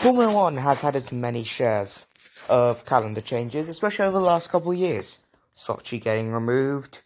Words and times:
Formula 0.00 0.32
One 0.32 0.56
has 0.56 0.80
had 0.80 0.96
its 0.96 1.12
many 1.12 1.44
shares 1.44 2.06
of 2.48 2.86
calendar 2.86 3.20
changes, 3.20 3.68
especially 3.68 4.06
over 4.06 4.18
the 4.18 4.24
last 4.24 4.48
couple 4.48 4.72
of 4.72 4.78
years. 4.78 5.18
Sochi 5.54 6.00
getting 6.00 6.32
removed, 6.32 7.00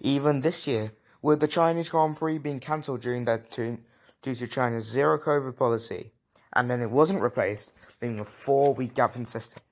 even 0.00 0.40
this 0.40 0.66
year, 0.66 0.90
with 1.22 1.38
the 1.38 1.46
Chinese 1.46 1.88
Grand 1.88 2.16
Prix 2.16 2.38
being 2.38 2.58
cancelled 2.58 3.02
during 3.02 3.24
that 3.26 3.52
due 3.52 3.78
to 4.24 4.48
China's 4.48 4.90
zero 4.90 5.16
COVID 5.16 5.56
policy, 5.56 6.10
and 6.52 6.68
then 6.68 6.82
it 6.82 6.90
wasn't 6.90 7.22
replaced, 7.22 7.72
leaving 8.02 8.18
a 8.18 8.24
four 8.24 8.74
week 8.74 8.94
gap 8.94 9.14
in 9.14 9.26
system. 9.26 9.62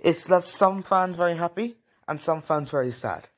It's 0.00 0.30
left 0.30 0.46
some 0.46 0.80
fans 0.82 1.16
very 1.16 1.36
happy 1.36 1.78
and 2.06 2.20
some 2.20 2.40
fans 2.40 2.70
very 2.70 2.92
sad. 2.92 3.30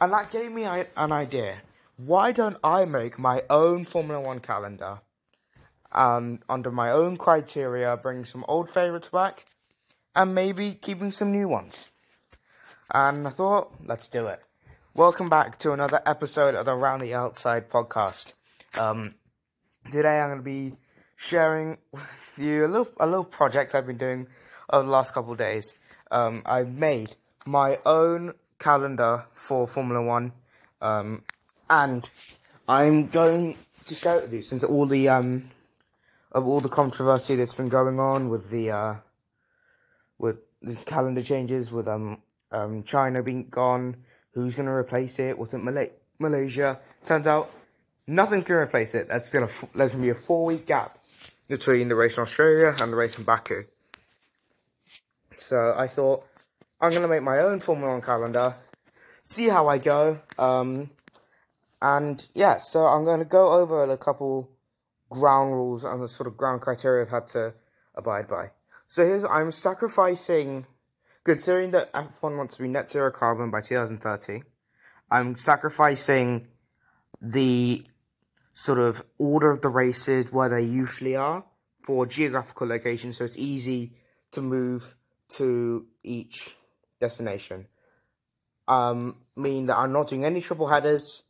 And 0.00 0.12
that 0.12 0.30
gave 0.30 0.52
me 0.52 0.62
an 0.62 0.86
idea. 1.10 1.62
Why 1.96 2.30
don't 2.30 2.56
I 2.62 2.84
make 2.84 3.18
my 3.18 3.42
own 3.50 3.84
Formula 3.84 4.20
One 4.20 4.38
calendar? 4.38 5.00
Um, 5.92 6.40
under 6.48 6.70
my 6.70 6.90
own 6.90 7.16
criteria, 7.16 7.96
bring 7.96 8.24
some 8.24 8.44
old 8.46 8.70
favourites 8.70 9.08
back, 9.08 9.46
and 10.14 10.34
maybe 10.34 10.74
keeping 10.74 11.10
some 11.10 11.32
new 11.32 11.48
ones. 11.48 11.86
And 12.92 13.26
I 13.26 13.30
thought, 13.30 13.72
let's 13.84 14.08
do 14.08 14.26
it. 14.26 14.40
Welcome 14.94 15.28
back 15.28 15.56
to 15.58 15.72
another 15.72 16.00
episode 16.04 16.54
of 16.54 16.64
the 16.64 16.74
Around 16.74 17.00
the 17.00 17.14
Outside 17.14 17.68
podcast. 17.70 18.34
Um, 18.76 19.14
today 19.90 20.20
I'm 20.20 20.28
going 20.28 20.38
to 20.38 20.44
be 20.44 20.76
sharing 21.16 21.78
with 21.92 22.34
you 22.36 22.66
a 22.66 22.68
little 22.68 22.88
a 22.98 23.06
little 23.06 23.24
project 23.24 23.74
I've 23.74 23.86
been 23.86 23.98
doing 23.98 24.26
over 24.72 24.84
the 24.84 24.90
last 24.90 25.14
couple 25.14 25.32
of 25.32 25.38
days. 25.38 25.78
Um, 26.10 26.42
I've 26.44 26.72
made 26.72 27.14
my 27.46 27.78
own 27.86 28.34
calendar 28.58 29.26
for 29.34 29.66
Formula 29.66 30.02
One, 30.02 30.32
um, 30.80 31.22
and 31.68 32.08
I'm 32.68 33.06
going 33.06 33.56
to 33.86 33.94
share 33.94 34.20
it 34.20 34.32
you 34.32 34.42
since 34.42 34.64
all 34.64 34.86
the 34.86 35.08
um, 35.08 35.50
of 36.32 36.46
all 36.46 36.60
the 36.60 36.68
controversy 36.68 37.36
that's 37.36 37.54
been 37.54 37.68
going 37.68 37.98
on 37.98 38.28
with 38.28 38.50
the 38.50 38.70
uh, 38.70 38.94
with 40.18 40.36
the 40.62 40.76
calendar 40.76 41.22
changes, 41.22 41.70
with 41.70 41.88
um, 41.88 42.22
um 42.52 42.82
China 42.82 43.22
being 43.22 43.48
gone, 43.48 43.96
who's 44.34 44.54
going 44.54 44.66
to 44.66 44.72
replace 44.72 45.18
it? 45.18 45.38
Was 45.38 45.54
it 45.54 45.58
Malay- 45.58 45.92
Malaysia? 46.18 46.78
Turns 47.06 47.26
out 47.26 47.50
nothing's 48.06 48.44
going 48.44 48.58
to 48.58 48.62
replace 48.62 48.94
it. 48.94 49.08
That's 49.08 49.30
going 49.30 49.46
to 49.46 49.68
there's 49.74 49.92
going 49.92 50.02
to 50.02 50.06
be 50.06 50.10
a 50.10 50.14
four 50.14 50.44
week 50.44 50.66
gap 50.66 50.98
between 51.48 51.88
the 51.88 51.94
race 51.94 52.16
in 52.16 52.22
Australia 52.22 52.74
and 52.80 52.92
the 52.92 52.96
race 52.96 53.18
in 53.18 53.24
Baku. 53.24 53.64
So 55.36 55.74
I 55.76 55.88
thought 55.88 56.24
I'm 56.80 56.90
going 56.90 57.02
to 57.02 57.08
make 57.08 57.22
my 57.22 57.40
own 57.40 57.60
Formula 57.60 57.92
One 57.92 58.02
calendar, 58.02 58.54
see 59.22 59.48
how 59.48 59.68
I 59.68 59.78
go. 59.78 60.20
Um, 60.38 60.90
and 61.82 62.24
yeah, 62.34 62.58
so 62.58 62.86
I'm 62.86 63.04
going 63.04 63.20
to 63.20 63.24
go 63.24 63.52
over 63.52 63.82
a 63.82 63.96
couple 63.96 64.50
ground 65.10 65.52
rules 65.52 65.84
and 65.84 66.02
the 66.02 66.08
sort 66.08 66.26
of 66.26 66.36
ground 66.36 66.60
criteria 66.62 67.04
I've 67.04 67.10
had 67.10 67.26
to 67.28 67.54
abide 67.94 68.28
by. 68.28 68.50
So 68.86 69.04
here's 69.04 69.24
I'm 69.24 69.52
sacrificing, 69.52 70.66
considering 71.24 71.72
that 71.72 71.92
F1 71.92 72.36
wants 72.36 72.56
to 72.56 72.62
be 72.62 72.68
net 72.68 72.90
zero 72.90 73.10
carbon 73.10 73.50
by 73.50 73.60
2030. 73.60 74.42
I'm 75.10 75.34
sacrificing 75.34 76.46
the 77.20 77.84
sort 78.54 78.78
of 78.78 79.02
order 79.18 79.50
of 79.50 79.60
the 79.60 79.68
races 79.68 80.32
where 80.32 80.48
they 80.48 80.62
usually 80.62 81.16
are 81.16 81.44
for 81.82 82.06
geographical 82.06 82.66
location, 82.66 83.12
so 83.12 83.24
it's 83.24 83.38
easy 83.38 83.92
to 84.32 84.42
move 84.42 84.94
to 85.28 85.86
each 86.02 86.56
destination. 87.00 87.66
Um, 88.68 89.16
mean 89.36 89.66
that 89.66 89.78
I'm 89.78 89.92
not 89.92 90.08
doing 90.08 90.24
any 90.24 90.40
triple 90.40 90.68
headers. 90.68 91.22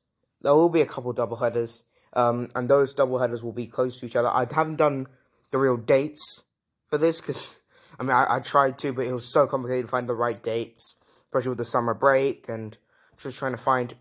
There 0.43 0.55
will 0.55 0.69
be 0.69 0.83
a 0.83 0.87
couple 0.87 1.13
double 1.13 1.37
headers, 1.37 1.83
um, 2.13 2.49
and 2.55 2.69
those 2.69 2.95
double 2.95 3.19
headers 3.19 3.45
will 3.45 3.53
be 3.53 3.67
close 3.67 3.99
to 4.01 4.07
each 4.07 4.17
other. 4.17 4.29
I 4.29 4.47
haven't 4.53 4.77
done 4.77 5.07
the 5.51 5.59
real 5.59 5.77
dates 5.77 6.45
for 6.89 6.99
this 6.99 7.21
because 7.21 7.61
I 7.99 8.03
mean 8.03 8.13
I, 8.13 8.37
I, 8.37 8.41
tried 8.41 8.79
to, 8.79 8.93
but 8.93 9.07
it 9.07 9.13
was 9.13 9.33
so 9.33 9.47
complicated 9.47 9.87
to 9.87 9.91
find 9.91 10.09
the 10.09 10.15
right 10.15 10.43
dates, 10.43 10.97
especially 11.25 11.51
with 11.51 11.59
the 11.59 11.65
summer 11.65 11.95
break 11.95 12.49
and 12.49 12.77
just 13.19 13.39
trying 13.39 13.53
to 13.53 13.59
find 13.59 13.95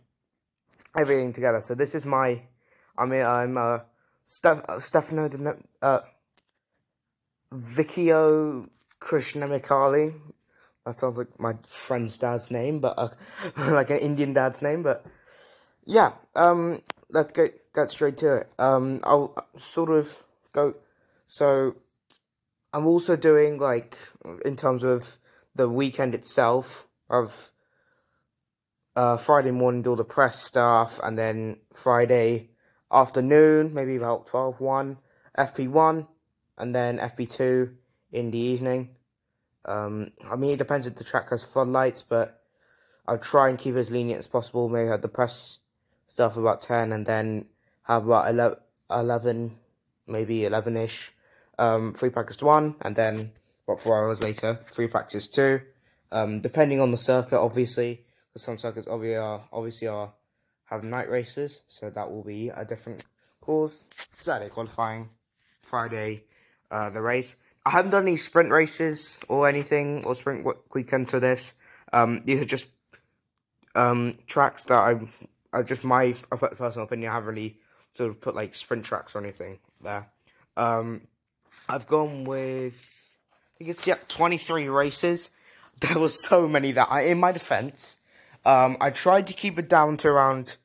everything 0.97 1.33
together. 1.33 1.61
So 1.61 1.75
this 1.75 1.93
is 1.93 2.05
my, 2.05 2.41
I 2.97 3.05
mean 3.05 3.25
I'm 3.25 3.57
uh, 3.57 3.79
Steph, 4.23 4.61
uh, 4.67 4.79
Stefano 4.79 5.29
uh, 5.81 5.99
Vicchio 7.53 8.69
Krishnamikali. 8.99 10.13
That 10.85 10.97
sounds 10.97 11.17
like 11.17 11.39
my 11.39 11.53
friend's 11.67 12.17
dad's 12.17 12.49
name, 12.49 12.79
but 12.79 12.97
uh, 12.97 13.09
like 13.71 13.89
an 13.89 13.97
Indian 13.97 14.33
dad's 14.33 14.61
name. 14.61 14.81
But 14.81 15.05
yeah, 15.85 16.13
um, 16.35 16.81
let's 17.09 17.31
get 17.31 17.73
get 17.73 17.89
straight 17.89 18.17
to 18.17 18.37
it. 18.37 18.49
Um, 18.57 18.99
I'll 19.03 19.35
sort 19.55 19.89
of 19.89 20.23
go. 20.53 20.75
So 21.27 21.75
I'm 22.73 22.87
also 22.87 23.15
doing 23.15 23.57
like 23.57 23.97
in 24.45 24.55
terms 24.55 24.83
of 24.83 25.17
the 25.55 25.69
weekend 25.69 26.13
itself 26.13 26.87
of 27.09 27.51
uh, 28.95 29.17
Friday 29.17 29.51
morning 29.51 29.81
do 29.81 29.91
all 29.91 29.95
the 29.95 30.03
press 30.03 30.41
stuff, 30.41 30.99
and 31.03 31.17
then 31.17 31.57
Friday 31.73 32.49
afternoon, 32.91 33.73
maybe 33.73 33.95
about 33.95 34.27
12 34.27 34.59
1, 34.59 34.97
FP1, 35.37 36.07
and 36.57 36.75
then 36.75 36.97
FP2 36.97 37.73
in 38.11 38.31
the 38.31 38.37
evening. 38.37 38.89
Um, 39.65 40.11
I 40.29 40.35
mean, 40.35 40.51
it 40.51 40.57
depends 40.57 40.87
if 40.87 40.95
the 40.95 41.03
track 41.03 41.29
has 41.29 41.43
floodlights, 41.43 42.01
but 42.01 42.41
I'll 43.07 43.17
try 43.17 43.49
and 43.49 43.57
keep 43.57 43.75
as 43.75 43.91
lenient 43.91 44.19
as 44.19 44.27
possible. 44.27 44.69
Maybe 44.69 44.89
have 44.89 45.01
the 45.01 45.07
press 45.07 45.59
stuff 46.09 46.35
about 46.35 46.61
10 46.61 46.91
and 46.91 47.05
then 47.05 47.45
have 47.83 48.05
about 48.05 48.29
11, 48.29 48.57
11 48.91 49.57
maybe 50.07 50.43
11 50.45 50.75
ish, 50.75 51.11
um, 51.57 51.93
free 51.93 52.09
practice 52.09 52.41
1, 52.41 52.75
and 52.81 52.95
then 52.95 53.31
about 53.67 53.79
four 53.79 53.97
hours 53.97 54.21
later, 54.21 54.59
free 54.71 54.87
practice 54.87 55.27
2. 55.27 55.61
Um, 56.11 56.41
depending 56.41 56.81
on 56.81 56.91
the 56.91 56.97
circuit, 56.97 57.39
obviously, 57.39 58.03
because 58.27 58.43
some 58.43 58.57
circuits 58.57 58.87
obviously 58.89 59.17
are, 59.17 59.41
obviously 59.53 59.87
are 59.87 60.13
have 60.65 60.83
night 60.83 61.09
races, 61.09 61.61
so 61.67 61.89
that 61.89 62.09
will 62.09 62.23
be 62.23 62.49
a 62.49 62.65
different 62.65 63.03
course. 63.41 63.85
Saturday 64.19 64.49
qualifying, 64.49 65.09
Friday 65.61 66.23
uh, 66.71 66.89
the 66.89 67.01
race. 67.01 67.35
I 67.65 67.71
haven't 67.71 67.91
done 67.91 68.03
any 68.03 68.17
sprint 68.17 68.51
races 68.51 69.19
or 69.27 69.47
anything 69.47 70.05
or 70.05 70.15
sprint 70.15 70.47
weekends 70.73 71.11
for 71.11 71.19
this. 71.19 71.55
Um, 71.91 72.21
these 72.25 72.41
are 72.41 72.45
just 72.45 72.67
um, 73.75 74.19
tracks 74.27 74.63
that 74.65 74.77
I, 74.77 74.99
I 75.53 75.63
just 75.63 75.83
my 75.83 76.15
personal 76.31 76.85
opinion. 76.85 77.11
I 77.11 77.15
haven't 77.15 77.29
really 77.29 77.57
sort 77.93 78.09
of 78.09 78.21
put 78.21 78.35
like 78.35 78.55
sprint 78.55 78.85
tracks 78.85 79.15
or 79.15 79.19
anything 79.19 79.59
there. 79.81 80.09
Um, 80.55 81.07
I've 81.67 81.87
gone 81.87 82.23
with 82.23 82.73
I 82.73 83.57
think 83.57 83.69
it's 83.71 83.87
yeah 83.87 83.97
twenty 84.07 84.37
three 84.37 84.67
races. 84.69 85.29
There 85.79 85.97
was 85.97 86.21
so 86.21 86.45
many 86.49 86.73
that 86.73 86.89
I, 86.91 87.03
in 87.03 87.21
my 87.21 87.31
defense, 87.31 87.99
um, 88.45 88.75
I 88.81 88.89
tried 88.89 89.27
to 89.27 89.33
keep 89.33 89.57
it 89.57 89.69
down 89.69 89.95
to 89.97 90.09
around 90.09 90.57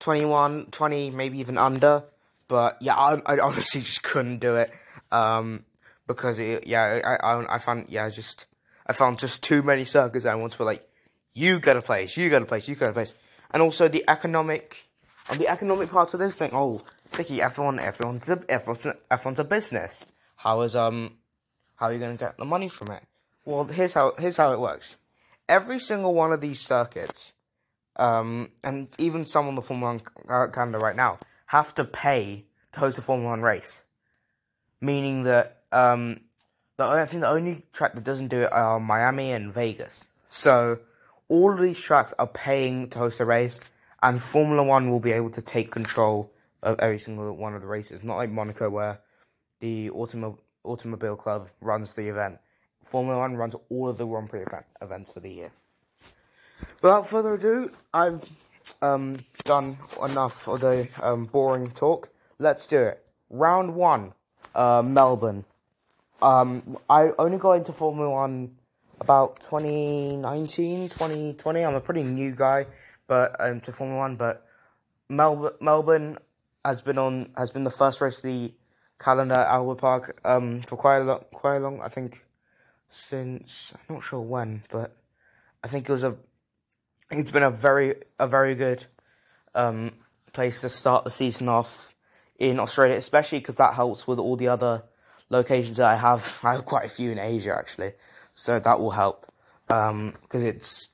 21, 0.00 0.68
20, 0.70 1.10
maybe 1.10 1.40
even 1.40 1.58
under. 1.58 2.04
But 2.48 2.78
yeah, 2.80 2.94
I, 2.94 3.20
I 3.26 3.38
honestly 3.38 3.80
just 3.82 4.02
couldn't 4.02 4.38
do 4.38 4.56
it. 4.56 4.70
Um, 5.12 5.64
because 6.06 6.38
it, 6.38 6.66
yeah, 6.66 7.00
I, 7.04 7.16
I, 7.16 7.56
I 7.56 7.58
found, 7.58 7.86
yeah, 7.88 8.08
just, 8.08 8.46
I 8.86 8.92
found 8.92 9.18
just 9.18 9.42
too 9.42 9.62
many 9.62 9.84
circuits 9.84 10.24
I 10.24 10.34
want 10.36 10.52
to 10.52 10.58
be 10.58 10.64
like, 10.64 10.88
you 11.34 11.58
got 11.58 11.76
a 11.76 11.82
place, 11.82 12.16
you 12.16 12.30
got 12.30 12.42
a 12.42 12.46
place, 12.46 12.68
you 12.68 12.76
got 12.76 12.90
a 12.90 12.92
place. 12.92 13.14
And 13.52 13.62
also 13.62 13.88
the 13.88 14.04
economic, 14.08 14.88
and 15.30 15.40
the 15.40 15.48
economic 15.48 15.90
part 15.90 16.12
of 16.14 16.20
this 16.20 16.36
thing, 16.36 16.50
oh, 16.52 16.82
Vicky, 17.12 17.40
everyone, 17.40 17.78
everyone's 17.78 18.28
a, 18.28 18.42
everyone's, 18.48 18.86
everyone's 19.10 19.38
a 19.38 19.44
business. 19.44 20.10
How 20.36 20.62
is, 20.62 20.76
um, 20.76 21.12
how 21.76 21.86
are 21.86 21.92
you 21.92 21.98
going 21.98 22.16
to 22.16 22.22
get 22.22 22.36
the 22.36 22.44
money 22.44 22.68
from 22.68 22.90
it? 22.90 23.02
Well, 23.44 23.64
here's 23.64 23.94
how, 23.94 24.12
here's 24.18 24.36
how 24.36 24.52
it 24.52 24.60
works. 24.60 24.96
Every 25.48 25.78
single 25.78 26.14
one 26.14 26.32
of 26.32 26.40
these 26.40 26.60
circuits, 26.60 27.34
um, 27.96 28.50
and 28.64 28.88
even 28.98 29.24
some 29.24 29.46
on 29.46 29.54
the 29.54 29.62
Formula 29.62 30.00
1 30.24 30.52
calendar 30.52 30.78
right 30.78 30.96
now, 30.96 31.18
have 31.46 31.74
to 31.76 31.84
pay 31.84 32.44
to 32.72 32.80
host 32.80 32.98
a 32.98 33.02
Formula 33.02 33.30
1 33.30 33.42
race. 33.42 33.82
Meaning 34.80 35.22
that 35.24 35.62
um, 35.72 36.20
the 36.76 36.84
I 36.84 37.04
think 37.06 37.22
the 37.22 37.28
only 37.28 37.64
track 37.72 37.94
that 37.94 38.04
doesn't 38.04 38.28
do 38.28 38.42
it 38.42 38.52
are 38.52 38.78
Miami 38.78 39.32
and 39.32 39.52
Vegas. 39.52 40.04
So 40.28 40.80
all 41.28 41.52
of 41.52 41.60
these 41.60 41.80
tracks 41.80 42.14
are 42.18 42.26
paying 42.26 42.88
to 42.90 42.98
host 42.98 43.20
a 43.20 43.24
race, 43.24 43.60
and 44.02 44.22
Formula 44.22 44.62
One 44.62 44.90
will 44.90 45.00
be 45.00 45.12
able 45.12 45.30
to 45.30 45.42
take 45.42 45.70
control 45.70 46.32
of 46.62 46.78
every 46.80 46.98
single 46.98 47.32
one 47.36 47.54
of 47.54 47.60
the 47.60 47.66
races. 47.66 48.04
Not 48.04 48.16
like 48.16 48.30
Monaco, 48.30 48.70
where 48.70 49.00
the 49.60 49.90
automo- 49.90 50.38
automobile 50.64 51.16
club 51.16 51.48
runs 51.60 51.94
the 51.94 52.08
event. 52.08 52.38
Formula 52.82 53.18
One 53.18 53.36
runs 53.36 53.56
all 53.68 53.88
of 53.88 53.98
the 53.98 54.06
Grand 54.06 54.30
Prix 54.30 54.42
event- 54.42 54.66
events 54.80 55.10
for 55.10 55.20
the 55.20 55.30
year. 55.30 55.50
Without 56.80 57.08
further 57.08 57.34
ado, 57.34 57.70
I've 57.92 58.22
um, 58.82 59.18
done 59.44 59.76
enough 60.02 60.48
of 60.48 60.60
the 60.60 60.88
um, 61.02 61.24
boring 61.24 61.70
talk. 61.70 62.08
Let's 62.38 62.66
do 62.66 62.78
it. 62.82 63.04
Round 63.30 63.74
one, 63.74 64.12
uh, 64.54 64.82
Melbourne. 64.82 65.44
Um, 66.22 66.78
I 66.88 67.10
only 67.18 67.38
got 67.38 67.52
into 67.52 67.72
Formula 67.72 68.10
One 68.10 68.56
about 69.00 69.40
2019, 69.40 70.88
2020. 70.88 71.64
I'm 71.64 71.74
a 71.74 71.80
pretty 71.80 72.02
new 72.02 72.34
guy, 72.34 72.66
but 73.06 73.36
um, 73.38 73.60
to 73.60 73.72
Formula 73.72 73.98
One. 73.98 74.16
But 74.16 74.46
Melbourne, 75.08 75.52
Melbourne 75.60 76.18
has 76.64 76.82
been 76.82 76.98
on 76.98 77.30
has 77.36 77.50
been 77.50 77.64
the 77.64 77.70
first 77.70 78.00
race 78.00 78.18
of 78.18 78.24
the 78.24 78.52
calendar 78.98 79.34
at 79.34 79.46
Albert 79.46 79.76
Park 79.76 80.20
um, 80.24 80.62
for 80.62 80.76
quite 80.76 80.98
a 80.98 81.04
long, 81.04 81.24
quite 81.32 81.56
a 81.56 81.60
long. 81.60 81.80
I 81.80 81.88
think 81.88 82.24
since 82.88 83.74
I'm 83.74 83.96
not 83.96 84.02
sure 84.02 84.20
when, 84.20 84.62
but 84.70 84.96
I 85.62 85.68
think 85.68 85.88
it 85.88 85.92
was 85.92 86.04
a. 86.04 86.16
It's 87.10 87.30
been 87.30 87.42
a 87.42 87.50
very 87.50 87.94
a 88.18 88.26
very 88.26 88.54
good 88.54 88.86
um, 89.54 89.92
place 90.32 90.60
to 90.62 90.68
start 90.68 91.04
the 91.04 91.10
season 91.10 91.48
off 91.48 91.94
in 92.38 92.58
Australia, 92.58 92.96
especially 92.96 93.38
because 93.38 93.56
that 93.56 93.74
helps 93.74 94.06
with 94.06 94.18
all 94.18 94.36
the 94.36 94.48
other 94.48 94.82
locations 95.30 95.78
that 95.78 95.86
I 95.86 95.96
have. 95.96 96.40
I 96.44 96.54
have 96.54 96.64
quite 96.64 96.86
a 96.86 96.88
few 96.88 97.12
in 97.12 97.18
Asia 97.18 97.54
actually, 97.56 97.92
so 98.36 98.60
that 98.60 98.78
will 98.78 98.90
help 98.90 99.26
because 99.66 99.90
um, 99.90 100.14
it's 100.32 100.88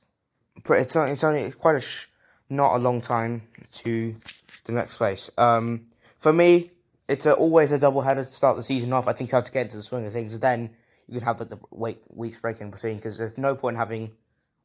it's 0.69 0.95
only, 0.95 1.11
it's 1.11 1.23
only 1.23 1.51
quite 1.51 1.75
a 1.75 1.81
sh- 1.81 2.07
not 2.49 2.75
a 2.75 2.79
long 2.79 3.01
time 3.01 3.43
to 3.73 4.15
the 4.63 4.71
next 4.71 4.97
place. 4.97 5.29
Um, 5.37 5.87
for 6.19 6.31
me, 6.31 6.71
it's 7.09 7.25
a, 7.25 7.33
always 7.33 7.73
a 7.73 7.77
double 7.77 8.01
header 8.01 8.23
to 8.23 8.29
start 8.29 8.55
the 8.55 8.63
season 8.63 8.93
off. 8.93 9.09
I 9.09 9.13
think 9.13 9.29
you 9.29 9.35
have 9.35 9.43
to 9.43 9.51
get 9.51 9.63
into 9.63 9.75
the 9.77 9.83
swing 9.83 10.05
of 10.05 10.13
things. 10.13 10.39
Then 10.39 10.69
you 11.07 11.19
can 11.19 11.27
have 11.27 11.37
the, 11.37 11.45
the 11.45 11.59
wait 11.69 11.99
weeks 12.09 12.39
break 12.39 12.61
in 12.61 12.71
between 12.71 12.95
because 12.95 13.17
there's 13.17 13.37
no 13.37 13.55
point 13.55 13.75
having 13.75 14.11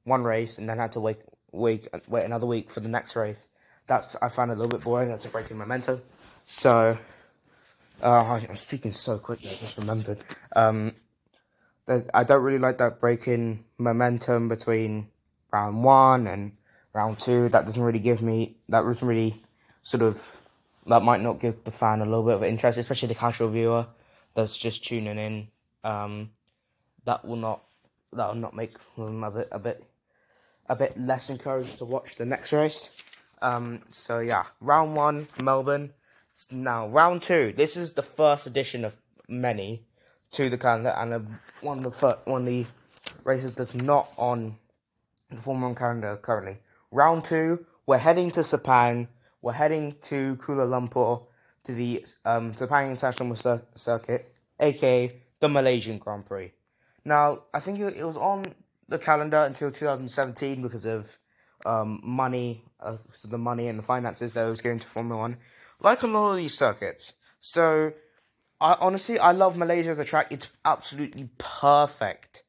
one 0.04 0.22
race 0.22 0.58
and 0.58 0.69
then 0.69 0.78
have 0.78 0.92
to 0.92 1.00
wait 1.00 1.19
wait 1.50 1.88
wait 2.08 2.25
another 2.25 2.46
week 2.46 2.70
for 2.70 2.78
the 2.78 2.88
next 2.88 3.16
race. 3.16 3.48
That's 3.88 4.14
I 4.22 4.28
find 4.28 4.52
a 4.52 4.54
little 4.54 4.69
bit 4.69 4.82
boring. 4.82 5.08
That's 5.08 5.26
a 5.26 5.30
break 5.30 5.50
in 5.50 5.58
momentum. 5.58 6.00
So 6.46 6.96
uh, 8.02 8.38
I'm 8.48 8.56
speaking 8.56 8.92
so 8.92 9.19
quickly. 9.19 9.50
I 9.50 9.54
just 9.54 9.78
remembered. 9.78 10.20
Um, 10.54 10.94
I 12.12 12.25
don't 12.25 12.43
really 12.43 12.58
like 12.58 12.79
that 12.79 13.00
breaking 13.00 13.64
momentum 13.79 14.49
between 14.49 15.08
round 15.50 15.82
one 15.82 16.26
and 16.26 16.52
round 16.93 17.19
two. 17.19 17.49
That 17.49 17.64
doesn't 17.64 17.82
really 17.82 17.99
give 17.99 18.23
me. 18.23 18.56
That 18.69 18.82
doesn't 18.82 19.06
really 19.06 19.35
sort 19.82 20.02
of. 20.02 20.43
That 20.87 21.02
might 21.02 21.20
not 21.20 21.40
give 21.40 21.64
the 21.64 21.70
fan 21.70 22.00
a 22.00 22.05
little 22.05 22.25
bit 22.25 22.35
of 22.35 22.44
interest, 22.44 22.79
especially 22.79 23.08
the 23.08 23.14
casual 23.14 23.49
viewer 23.50 23.87
that's 24.35 24.56
just 24.56 24.85
tuning 24.85 25.19
in. 25.19 25.49
Um, 25.85 26.31
that 27.05 27.25
will 27.25 27.37
not. 27.37 27.62
That 28.12 28.29
will 28.29 28.40
not 28.40 28.55
make 28.55 28.73
them 28.96 29.25
a 29.25 29.31
bit 29.31 29.49
a 29.50 29.58
bit 29.58 29.85
a 30.69 30.76
bit 30.76 30.99
less 31.00 31.31
encouraged 31.31 31.79
to 31.79 31.85
watch 31.87 32.17
the 32.17 32.26
next 32.26 32.52
race. 32.52 33.19
Um, 33.40 33.82
so 33.90 34.19
yeah, 34.19 34.44
round 34.61 34.94
one, 34.94 35.29
Melbourne. 35.40 35.94
Now 36.50 36.87
round 36.88 37.23
two. 37.23 37.52
This 37.56 37.76
is 37.76 37.94
the 37.94 38.02
first 38.02 38.46
edition 38.46 38.85
of 38.85 38.96
many 39.29 39.88
to 40.32 40.50
the 40.50 40.58
calendar, 40.58 40.90
and 40.90 41.38
one 41.60 41.84
of 41.84 41.98
the 41.98 42.19
one 42.25 42.42
of 42.42 42.46
the 42.46 42.66
races 43.25 43.52
that's 43.52 43.75
not 43.75 44.12
on 44.16 44.56
the 45.30 45.36
Formula 45.36 45.69
One 45.69 45.75
calendar 45.75 46.16
currently. 46.16 46.58
Round 46.90 47.25
two, 47.25 47.64
we're 47.86 47.98
heading 47.98 48.30
to 48.32 48.40
Sepang. 48.40 49.08
We're 49.42 49.52
heading 49.52 49.94
to 50.02 50.36
Kuala 50.36 50.66
Lumpur 50.66 51.26
to 51.64 51.75
the 51.75 52.04
um, 52.25 52.52
Sepang 52.52 52.90
International 52.90 53.36
Cir- 53.36 53.62
Circuit, 53.75 54.34
aka 54.58 55.20
the 55.40 55.48
Malaysian 55.48 55.98
Grand 55.98 56.26
Prix. 56.26 56.52
Now, 57.04 57.44
I 57.54 57.60
think 57.60 57.78
it, 57.80 57.96
it 57.96 58.04
was 58.04 58.16
on 58.16 58.44
the 58.88 58.98
calendar 58.98 59.42
until 59.42 59.70
2017 59.70 60.62
because 60.62 60.84
of 60.84 61.16
um, 61.66 62.00
money, 62.02 62.64
uh, 62.80 62.96
the 63.25 63.38
money 63.38 63.69
and 63.69 63.78
the 63.78 63.82
finances 63.82 64.32
that 64.32 64.44
was 64.44 64.60
going 64.60 64.78
to 64.80 64.88
Formula 64.88 65.20
One, 65.20 65.36
like 65.80 66.02
a 66.02 66.06
lot 66.06 66.32
of 66.32 66.36
these 66.36 66.56
circuits. 66.56 67.14
So 67.40 67.92
I 68.60 68.76
honestly, 68.81 69.19
I 69.19 69.32
love 69.32 69.56
Malaysia 69.56 69.90
as 69.90 69.99
a 69.99 70.05
track. 70.05 70.32
It's 70.32 70.49
absolutely 70.64 71.28
perfect 71.38 72.43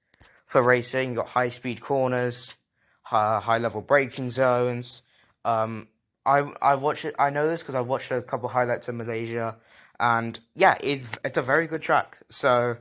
for 0.46 0.62
racing. 0.62 1.12
You 1.12 1.16
got 1.18 1.30
high 1.30 1.50
speed 1.50 1.82
corners, 1.82 2.56
high, 3.04 3.40
high 3.40 3.60
level 3.60 3.82
braking 3.82 4.32
zones. 4.32 5.04
Um, 5.46 5.88
I 6.26 6.40
I 6.62 6.76
watch 6.76 7.06
it. 7.06 7.16
I 7.20 7.30
know 7.30 7.48
this 7.48 7.62
because 7.62 7.76
I 7.76 7.82
watched 7.82 8.12
a 8.12 8.22
couple 8.22 8.50
highlights 8.50 8.88
of 8.88 8.96
Malaysia, 8.96 9.58
and 10.00 10.40
yeah, 10.56 10.76
it's 10.82 11.10
it's 11.24 11.38
a 11.38 11.42
very 11.42 11.68
good 11.68 11.82
track. 11.82 12.18
So 12.30 12.78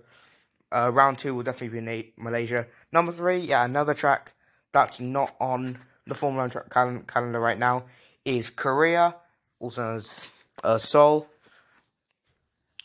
uh, 0.73 0.91
round 0.93 1.19
two 1.19 1.35
will 1.35 1.43
definitely 1.43 1.81
be 1.81 2.13
Malaysia. 2.17 2.67
Number 2.93 3.13
three, 3.13 3.39
yeah, 3.39 3.65
another 3.65 3.95
track 3.95 4.33
that's 4.73 5.01
not 5.01 5.35
on 5.41 5.79
the 6.07 6.15
Formula 6.15 6.49
One 6.49 6.63
cal- 6.71 7.03
calendar 7.07 7.41
right 7.41 7.59
now 7.59 7.85
is 8.25 8.51
Korea, 8.51 9.17
also 9.61 9.83
known 9.83 9.97
as 9.99 10.31
uh, 10.65 10.79
Seoul. 10.79 11.29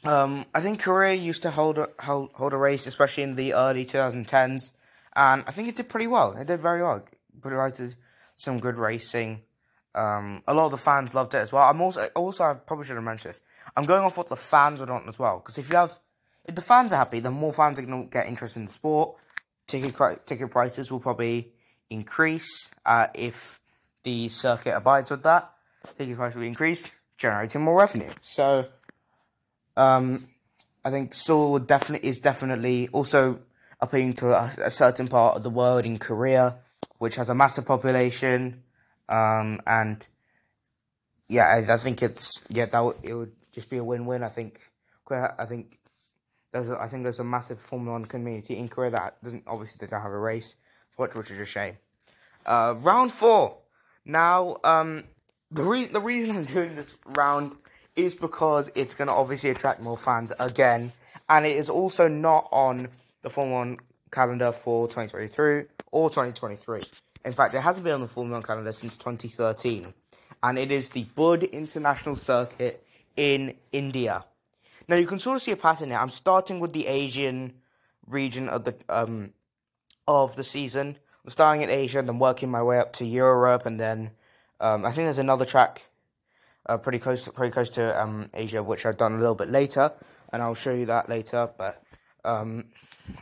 Um, 0.06 0.46
I 0.54 0.60
think 0.60 0.82
Korea 0.82 1.14
used 1.14 1.42
to 1.44 1.52
hold 1.52 1.78
a, 1.78 1.90
hold, 2.00 2.32
hold 2.34 2.54
a 2.54 2.58
race, 2.58 2.88
especially 2.88 3.24
in 3.24 3.36
the 3.36 3.54
early 3.54 3.86
2010s, 3.86 4.74
and 5.16 5.44
I 5.48 5.52
think 5.52 5.70
it 5.70 5.78
did 5.78 5.88
pretty 5.88 6.08
well. 6.08 6.34
It 6.34 6.48
did 6.48 6.60
very 6.60 6.84
well. 6.84 6.98
It 6.98 7.42
provided 7.42 7.96
some 8.36 8.60
good 8.60 8.76
racing. 8.76 9.44
Um, 9.96 10.44
a 10.48 10.54
lot 10.54 10.66
of 10.66 10.72
the 10.72 10.78
fans 10.78 11.14
loved 11.14 11.34
it 11.36 11.38
as 11.38 11.54
well. 11.54 11.70
I'm 11.70 11.80
also 11.80 12.08
also 12.16 12.44
I 12.44 12.54
probably 12.56 12.86
should 12.86 12.96
have 12.96 13.04
mentioned 13.04 13.36
this. 13.36 13.42
I'm 13.78 13.86
going 13.86 14.04
off 14.04 14.18
what 14.18 14.28
the 14.28 14.36
fans 14.36 14.80
would 14.80 14.90
want 14.90 15.08
as 15.08 15.20
well, 15.20 15.38
because 15.40 15.58
if 15.58 15.70
you 15.72 15.78
have 15.78 16.00
if 16.46 16.56
the 16.56 16.62
fans 16.62 16.92
are 16.92 16.98
happy, 16.98 17.20
then 17.20 17.34
more 17.34 17.54
fans 17.54 17.80
are 17.80 17.84
going 17.84 18.04
to 18.04 18.10
get 18.10 18.28
interested 18.28 18.60
in 18.60 18.68
sport. 18.68 19.16
Ticket 19.68 19.96
ticket 20.26 20.52
prices 20.52 20.92
will 20.92 21.00
probably 21.00 21.54
increase 21.90 22.70
uh, 22.86 23.08
if 23.14 23.62
the 24.04 24.28
circuit 24.30 24.76
abides 24.76 25.12
with 25.12 25.24
that. 25.24 25.52
Ticket 25.98 26.18
prices 26.18 26.36
will 26.36 26.44
increase, 26.44 26.92
generating 27.18 27.62
more 27.62 27.78
revenue. 27.78 28.12
So 28.22 28.66
um, 29.78 30.28
I 30.86 30.90
think 30.90 31.14
Seoul 31.14 31.60
definitely 31.60 32.10
is 32.10 32.20
definitely 32.20 32.90
also 32.90 33.40
appealing 33.80 34.14
to 34.14 34.34
a, 34.34 34.50
a, 34.64 34.70
certain 34.70 35.08
part 35.08 35.36
of 35.36 35.44
the 35.44 35.50
world 35.50 35.86
in 35.86 35.98
Korea, 35.98 36.58
which 36.98 37.16
has 37.16 37.30
a 37.30 37.36
massive 37.36 37.66
population, 37.66 38.64
um, 39.10 39.62
and 39.66 40.06
yeah, 41.28 41.46
I, 41.46 41.74
I, 41.74 41.78
think 41.78 42.02
it's 42.02 42.42
yeah 42.50 42.66
that 42.66 42.80
would, 42.80 42.98
it 43.04 43.14
would 43.14 43.32
just 43.52 43.70
be 43.70 43.78
a 43.78 43.84
win-win. 43.84 44.24
I 44.24 44.30
think 44.30 44.60
I 45.10 45.46
think 45.46 45.80
there's 46.52 46.70
a, 46.70 46.80
I 46.80 46.88
think 46.88 47.04
there's 47.04 47.20
a 47.20 47.24
massive 47.24 47.60
Formula 47.60 47.94
One 47.94 48.06
community 48.06 48.58
in 48.58 48.70
Korea 48.70 48.92
that 48.92 49.24
doesn't 49.24 49.44
obviously 49.48 49.78
they 49.80 49.90
don't 49.90 50.02
have 50.02 50.12
a 50.12 50.20
race, 50.20 50.56
which 50.98 51.16
which 51.16 51.32
is 51.32 51.40
a 51.40 51.46
shame. 51.46 51.78
Uh, 52.46 52.76
round 52.80 53.12
four. 53.12 53.58
Now, 54.06 54.58
um, 54.64 55.06
the 55.52 55.64
re- 55.64 55.88
the 55.88 56.02
reason 56.02 56.38
I'm 56.38 56.46
doing 56.46 56.76
this 56.76 56.92
round 57.06 57.58
is 57.96 58.16
because 58.16 58.72
it's 58.76 58.96
going 58.96 59.08
to 59.08 59.14
obviously 59.14 59.50
attract 59.50 59.82
more 59.82 59.98
fans 59.98 60.34
again, 60.40 60.92
and 61.30 61.46
it 61.46 61.56
is 61.56 61.70
also 61.70 62.08
not 62.08 62.48
on 62.52 62.88
the 63.22 63.30
Formula 63.30 63.60
One 63.60 63.80
calendar 64.12 64.52
for 64.52 64.88
2023 64.88 65.66
or 65.92 66.10
2023. 66.10 66.82
In 67.26 67.34
fact, 67.34 67.54
it 67.54 67.62
hasn't 67.62 67.84
been 67.84 67.94
on 67.94 68.02
the 68.02 68.08
Formula 68.08 68.38
One 68.38 68.44
calendar 68.44 68.72
since 68.72 68.98
2013, 68.98 69.94
and 70.42 70.58
it 70.58 70.72
is 70.72 70.90
the 70.90 71.04
Buddh 71.16 71.44
International 71.44 72.16
Circuit 72.16 72.86
in 73.16 73.56
India. 73.72 74.26
Now 74.88 74.96
you 74.96 75.08
can 75.08 75.20
sort 75.20 75.38
of 75.38 75.44
see 75.44 75.52
a 75.52 75.56
pattern 75.56 75.90
here. 75.90 75.98
I'm 75.98 76.10
starting 76.10 76.60
with 76.60 76.74
the 76.74 76.88
Asian 76.88 77.54
region 78.08 78.50
of 78.50 78.66
the 78.66 78.76
um 78.90 79.34
of 80.08 80.36
the 80.36 80.44
season. 80.44 80.98
I'm 81.24 81.32
starting 81.32 81.62
in 81.62 81.70
Asia 81.70 82.00
and 82.00 82.10
then 82.10 82.20
working 82.20 82.52
my 82.52 82.62
way 82.62 82.80
up 82.80 82.92
to 82.94 83.06
Europe, 83.06 83.66
and 83.66 83.80
then 83.80 84.12
um, 84.60 84.86
I 84.86 84.90
think 84.90 85.06
there's 85.06 85.18
another 85.18 85.46
track 85.46 85.84
uh, 86.66 86.78
pretty 86.78 87.00
close, 87.00 87.28
pretty 87.28 87.52
close 87.52 87.70
to 87.70 88.02
um, 88.02 88.30
Asia, 88.34 88.64
which 88.64 88.86
I've 88.86 88.98
done 88.98 89.14
a 89.14 89.18
little 89.18 89.36
bit 89.36 89.50
later, 89.50 89.92
and 90.32 90.42
I'll 90.42 90.56
show 90.56 90.74
you 90.74 90.86
that 90.88 91.10
later. 91.10 91.50
But 91.58 91.84
um, 92.24 92.66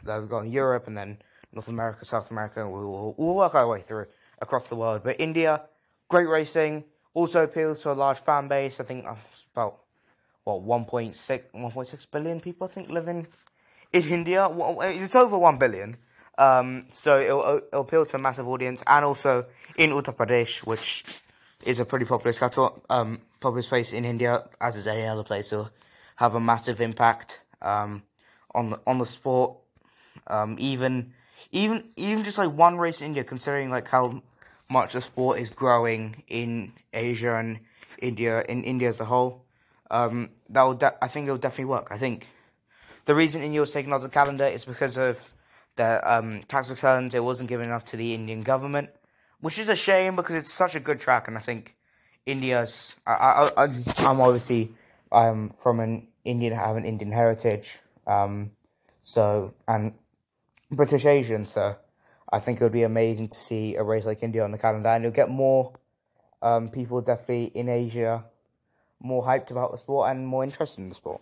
then 0.04 0.22
we've 0.22 0.30
got 0.30 0.48
Europe 0.48 0.88
and 0.88 0.98
then 0.98 1.18
North 1.54 1.68
America, 1.68 2.06
South 2.06 2.30
America. 2.32 2.66
We 2.66 2.86
will 2.86 3.16
we'll 3.18 3.36
work 3.36 3.56
our 3.56 3.68
way 3.68 3.82
through 3.82 4.08
across 4.42 4.68
the 4.68 4.76
world. 4.76 5.02
But 5.04 5.20
India, 5.20 5.62
great 6.08 6.28
racing, 6.28 6.84
also 7.14 7.44
appeals 7.44 7.82
to 7.84 7.92
a 7.92 7.94
large 7.94 8.20
fan 8.20 8.48
base. 8.48 8.80
I 8.80 8.84
think 8.84 9.06
uh, 9.06 9.16
about 9.54 9.80
what 10.44 10.64
1.6, 10.64 11.16
1.6 11.54 12.12
billion 12.12 12.40
people 12.40 12.68
I 12.68 12.72
think 12.72 12.90
live 12.90 13.08
in 13.08 13.28
in 13.94 14.04
India. 14.04 14.48
It's 14.52 15.16
over 15.16 15.38
one 15.38 15.58
billion. 15.58 15.98
Um, 16.38 16.86
so 16.90 17.20
it'll, 17.20 17.62
it'll 17.68 17.82
appeal 17.82 18.06
to 18.06 18.16
a 18.16 18.20
massive 18.20 18.48
audience, 18.48 18.84
and 18.88 19.06
also 19.06 19.46
in 19.78 19.92
Uttar 19.92 20.16
Pradesh, 20.16 20.66
which 20.66 21.04
is 21.66 21.80
a 21.80 21.86
pretty 21.86 22.06
popular 22.06 22.34
um, 22.90 23.22
popular 23.42 23.68
place 23.68 23.92
in 23.92 24.06
India, 24.06 24.46
as 24.62 24.78
is 24.78 24.88
any 24.88 25.06
other 25.06 25.24
place, 25.24 25.52
will 25.52 25.70
have 26.16 26.36
a 26.36 26.40
massive 26.40 26.80
impact 26.80 27.42
um, 27.62 28.04
on 28.56 28.70
the 28.70 28.80
on 28.88 29.00
the 29.00 29.06
sport. 29.06 29.58
Um, 30.28 30.56
even 30.60 31.14
even 31.52 31.90
even 31.98 32.24
just 32.24 32.38
like 32.38 32.52
one 32.52 32.78
race 32.78 33.02
in 33.02 33.08
India, 33.08 33.24
considering 33.24 33.70
like 33.70 33.90
how 33.90 34.22
much 34.70 34.94
the 34.94 35.02
sport 35.02 35.40
is 35.40 35.50
growing 35.50 36.24
in 36.28 36.72
Asia 36.94 37.36
and 37.36 37.60
India 38.00 38.44
in 38.48 38.64
India 38.64 38.88
as 38.88 39.00
a 39.00 39.06
whole, 39.06 39.44
um, 39.90 40.30
that 40.50 40.64
will 40.64 40.76
de- 40.76 41.04
I 41.04 41.08
think 41.08 41.28
it 41.28 41.32
will 41.32 41.38
definitely 41.38 41.66
work. 41.66 41.90
I 41.92 41.98
think 41.98 42.28
the 43.06 43.16
reason 43.16 43.42
India 43.42 43.60
was 43.60 43.72
taken 43.72 43.92
off 43.92 44.02
the 44.02 44.10
calendar 44.10 44.46
is 44.46 44.64
because 44.64 44.98
of 44.98 45.34
the 45.76 46.00
um, 46.10 46.44
tax 46.48 46.70
returns. 46.70 47.16
It 47.16 47.24
wasn't 47.24 47.50
given 47.50 47.68
enough 47.68 47.86
to 47.86 47.98
the 47.98 48.14
Indian 48.14 48.42
government, 48.42 48.90
which 49.40 49.58
is 49.58 49.68
a 49.68 49.76
shame 49.76 50.16
because 50.16 50.36
it's 50.36 50.54
such 50.54 50.76
a 50.76 50.80
good 50.80 51.00
track, 51.00 51.28
and 51.28 51.36
I 51.36 51.42
think 51.42 51.76
India's. 52.26 52.96
I, 53.06 53.50
I, 53.58 53.64
I'm 53.98 54.22
obviously 54.22 54.74
I'm 55.12 55.54
from 55.62 55.80
an 55.80 56.08
Indian, 56.24 56.54
I 56.54 56.68
have 56.68 56.76
an 56.76 56.86
Indian 56.86 57.12
heritage, 57.12 57.80
um, 58.08 58.52
so 59.04 59.54
and 59.68 59.94
British 60.72 61.06
Asian, 61.06 61.46
so 61.46 61.76
I 62.32 62.40
think 62.40 62.62
it 62.62 62.64
would 62.64 62.72
be 62.72 62.84
amazing 62.84 63.30
to 63.30 63.38
see 63.38 63.76
a 63.76 63.84
race 63.84 64.06
like 64.06 64.24
India 64.24 64.44
on 64.44 64.52
the 64.52 64.58
calendar, 64.58 64.90
and 64.90 65.04
you'll 65.04 65.14
get 65.14 65.30
more 65.30 65.74
um, 66.42 66.70
people 66.70 67.02
definitely 67.02 67.46
in 67.46 67.70
Asia 67.70 68.26
more 69.04 69.26
hyped 69.26 69.52
about 69.52 69.72
the 69.72 69.78
sport 69.78 70.12
and 70.12 70.28
more 70.28 70.44
interested 70.44 70.82
in 70.82 70.90
the 70.90 70.96
sport. 70.96 71.22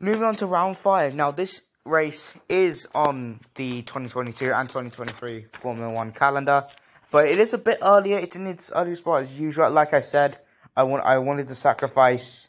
moving 0.00 0.22
on 0.22 0.36
to 0.36 0.46
round 0.46 0.76
five. 0.76 1.14
Now, 1.14 1.30
this 1.30 1.62
race 1.84 2.34
is 2.48 2.88
on 2.94 3.40
the 3.54 3.82
2022 3.82 4.52
and 4.52 4.68
2023 4.68 5.46
Formula 5.60 5.92
One 5.92 6.12
calendar, 6.12 6.66
but 7.10 7.26
it 7.26 7.38
is 7.38 7.52
a 7.52 7.58
bit 7.58 7.78
earlier. 7.82 8.18
It's 8.18 8.36
in 8.36 8.46
its 8.46 8.70
early 8.74 8.94
spot 8.94 9.22
as 9.22 9.38
usual. 9.38 9.70
Like 9.70 9.94
I 9.94 10.00
said, 10.00 10.38
I 10.76 10.82
want 10.82 11.04
I 11.04 11.18
wanted 11.18 11.48
to 11.48 11.54
sacrifice 11.54 12.48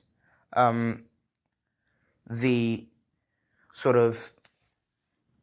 um, 0.53 1.03
the 2.29 2.85
sort 3.73 3.95
of 3.95 4.31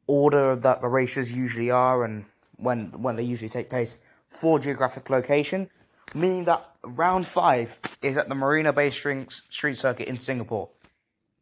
order 0.06 0.56
that 0.56 0.80
the 0.80 0.88
races 0.88 1.33
usually 1.33 1.71
are 1.71 2.04
and 2.04 2.26
when 2.56 2.90
when 3.02 3.16
they 3.16 3.23
usually 3.23 3.49
take 3.49 3.71
place 3.71 3.99
for 4.28 4.59
geographic 4.59 5.09
location, 5.09 5.71
meaning 6.14 6.44
that 6.44 6.68
round 6.85 7.26
five 7.26 7.78
is 8.02 8.16
at 8.16 8.28
the 8.28 8.35
Marina 8.35 8.73
Bay 8.73 8.90
Drinks 8.90 9.42
Street 9.49 9.78
Circuit 9.78 10.09
in 10.09 10.18
Singapore. 10.18 10.68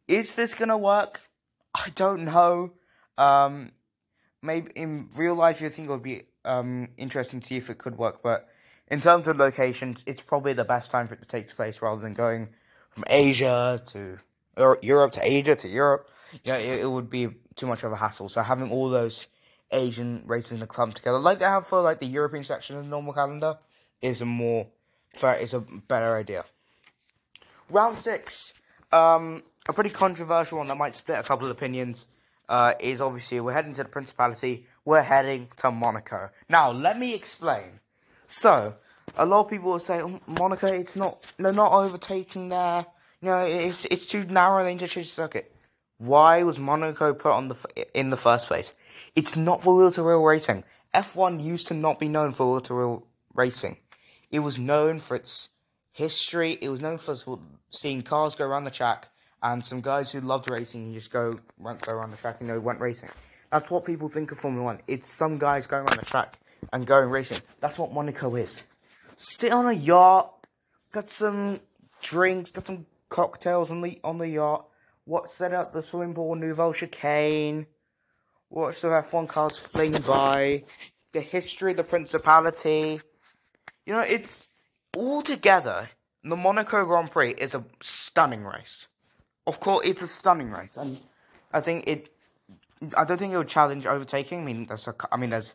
Is 0.07 0.35
this 0.35 0.53
gonna 0.53 0.77
work? 0.77 1.21
I 1.73 1.89
don't 1.95 2.25
know. 2.25 2.73
Um, 3.17 3.71
maybe 4.41 4.71
in 4.75 5.09
real 5.15 5.35
life, 5.35 5.61
you 5.61 5.69
think 5.69 5.87
it 5.87 5.91
would 5.91 6.03
be 6.03 6.23
um, 6.45 6.89
interesting 6.97 7.39
to 7.39 7.47
see 7.47 7.57
if 7.57 7.69
it 7.69 7.77
could 7.77 7.97
work, 7.97 8.21
but 8.21 8.47
in 8.87 9.01
terms 9.01 9.27
of 9.27 9.37
locations, 9.37 10.03
it's 10.05 10.21
probably 10.21 10.53
the 10.53 10.65
best 10.65 10.91
time 10.91 11.07
for 11.07 11.15
it 11.15 11.21
to 11.21 11.27
take 11.27 11.53
place 11.55 11.81
rather 11.81 12.01
than 12.01 12.13
going 12.13 12.49
from 12.91 13.03
Asia 13.07 13.81
to 13.87 14.19
or 14.55 14.77
Europe 14.81 15.13
to 15.13 15.21
Asia 15.25 15.55
to 15.55 15.67
Europe. 15.67 16.09
You 16.43 16.53
know, 16.53 16.59
it, 16.59 16.81
it 16.81 16.89
would 16.89 17.09
be 17.09 17.29
too 17.55 17.67
much 17.67 17.83
of 17.83 17.91
a 17.91 17.95
hassle. 17.95 18.29
So 18.29 18.41
having 18.41 18.71
all 18.71 18.89
those 18.89 19.27
Asian 19.71 20.23
races 20.25 20.51
in 20.53 20.59
the 20.59 20.67
clump 20.67 20.95
together, 20.95 21.17
like 21.17 21.39
they 21.39 21.45
have 21.45 21.65
for 21.65 21.81
like 21.81 21.99
the 21.99 22.05
European 22.05 22.43
section 22.43 22.77
of 22.77 22.83
the 22.83 22.89
normal 22.89 23.13
calendar, 23.13 23.57
is 24.01 24.21
a 24.21 24.25
more 24.25 24.67
fair, 25.15 25.35
is 25.35 25.53
a 25.53 25.59
better 25.59 26.15
idea. 26.15 26.45
Round 27.69 27.97
six, 27.97 28.53
um, 28.91 29.43
a 29.67 29.73
pretty 29.73 29.89
controversial 29.89 30.59
one 30.59 30.67
that 30.67 30.77
might 30.77 30.95
split 30.95 31.19
a 31.19 31.23
couple 31.23 31.45
of 31.45 31.51
opinions. 31.51 32.09
Uh, 32.49 32.73
is 32.79 32.99
obviously 32.99 33.39
we're 33.39 33.53
heading 33.53 33.73
to 33.73 33.83
the 33.83 33.89
Principality. 33.89 34.67
We're 34.85 35.03
heading 35.03 35.47
to 35.57 35.71
Monaco. 35.71 36.29
Now, 36.49 36.71
let 36.71 36.99
me 36.99 37.15
explain. 37.15 37.79
So, 38.25 38.75
a 39.15 39.25
lot 39.25 39.45
of 39.45 39.49
people 39.49 39.71
will 39.71 39.79
say, 39.79 40.01
oh, 40.01 40.19
Monaco, 40.27 40.67
it's 40.67 40.95
not, 40.95 41.23
they're 41.37 41.53
not 41.53 41.71
overtaking 41.71 42.49
there. 42.49 42.85
You 43.21 43.29
know, 43.29 43.39
it's 43.39 43.85
it's 43.85 44.05
too 44.05 44.25
narrow 44.25 44.65
they 44.65 44.73
need 44.73 44.79
to 44.79 44.87
change 44.89 45.07
the 45.07 45.13
circuit. 45.13 45.55
Why 45.97 46.43
was 46.43 46.59
Monaco 46.59 47.13
put 47.13 47.31
on 47.31 47.47
the 47.47 47.55
in 47.93 48.09
the 48.09 48.17
first 48.17 48.47
place? 48.47 48.75
It's 49.15 49.37
not 49.37 49.63
for 49.63 49.73
wheel 49.77 49.93
to 49.93 50.03
wheel 50.03 50.21
racing. 50.21 50.65
F1 50.93 51.41
used 51.41 51.67
to 51.67 51.73
not 51.73 51.99
be 51.99 52.09
known 52.09 52.33
for 52.33 52.51
wheel 52.51 52.59
to 52.59 52.75
wheel 52.75 53.07
racing. 53.33 53.77
It 54.29 54.39
was 54.39 54.59
known 54.59 54.99
for 54.99 55.15
its 55.15 55.47
history. 55.93 56.57
It 56.61 56.67
was 56.67 56.81
known 56.81 56.97
for 56.97 57.15
seeing 57.69 58.01
cars 58.01 58.35
go 58.35 58.45
around 58.45 58.65
the 58.65 58.71
track 58.71 59.07
and 59.41 59.65
some 59.65 59.79
guys 59.79 60.11
who 60.11 60.19
loved 60.19 60.49
racing 60.49 60.93
just 60.93 61.11
go 61.11 61.39
go 61.61 61.93
around 61.93 62.11
the 62.11 62.17
track 62.17 62.37
and 62.41 62.49
they 62.49 62.57
went 62.57 62.81
racing. 62.81 63.09
That's 63.53 63.69
what 63.69 63.85
people 63.85 64.09
think 64.09 64.31
of 64.31 64.39
Formula 64.39 64.65
One. 64.65 64.79
It's 64.87 65.07
some 65.07 65.37
guys 65.37 65.67
going 65.67 65.83
around 65.83 65.99
the 65.99 66.05
track 66.07 66.39
and 66.73 66.87
going 66.87 67.11
racing. 67.11 67.37
That's 67.59 67.77
what 67.77 67.93
Monaco 67.93 68.33
is. 68.35 68.63
Sit 69.15 69.51
on 69.51 69.67
a 69.67 69.73
yacht, 69.73 70.47
got 70.91 71.11
some 71.11 71.59
drinks, 72.01 72.49
got 72.49 72.65
some 72.65 72.87
cocktails 73.09 73.69
on 73.69 73.81
the 73.81 73.99
on 74.03 74.17
the 74.17 74.27
yacht. 74.27 74.65
What 75.05 75.29
set 75.29 75.53
up 75.53 75.71
the 75.71 75.83
swimming 75.83 76.15
pool 76.15 76.33
Nouvelle 76.33 76.73
Chicane. 76.73 77.67
Watch 78.49 78.81
the 78.81 78.87
F1 78.87 79.27
cars 79.27 79.55
fling 79.55 80.01
by. 80.01 80.63
The 81.11 81.21
history 81.21 81.71
of 81.71 81.77
the 81.77 81.83
Principality. 81.83 83.01
You 83.85 83.93
know, 83.93 84.01
it's 84.01 84.49
all 84.97 85.21
together. 85.21 85.91
The 86.23 86.35
Monaco 86.35 86.83
Grand 86.85 87.11
Prix 87.11 87.35
is 87.35 87.53
a 87.53 87.63
stunning 87.83 88.45
race. 88.45 88.87
Of 89.45 89.59
course, 89.59 89.85
it's 89.87 90.01
a 90.01 90.07
stunning 90.07 90.49
race, 90.49 90.75
and 90.75 90.99
I 91.51 91.61
think 91.61 91.83
it. 91.85 92.09
I 92.97 93.05
don't 93.05 93.17
think 93.17 93.33
it 93.33 93.37
would 93.37 93.47
challenge 93.47 93.85
overtaking. 93.85 94.41
I 94.41 94.43
mean, 94.43 94.65
there's 94.65 94.87
a, 94.87 94.95
I 95.11 95.17
mean, 95.17 95.29
there's 95.29 95.53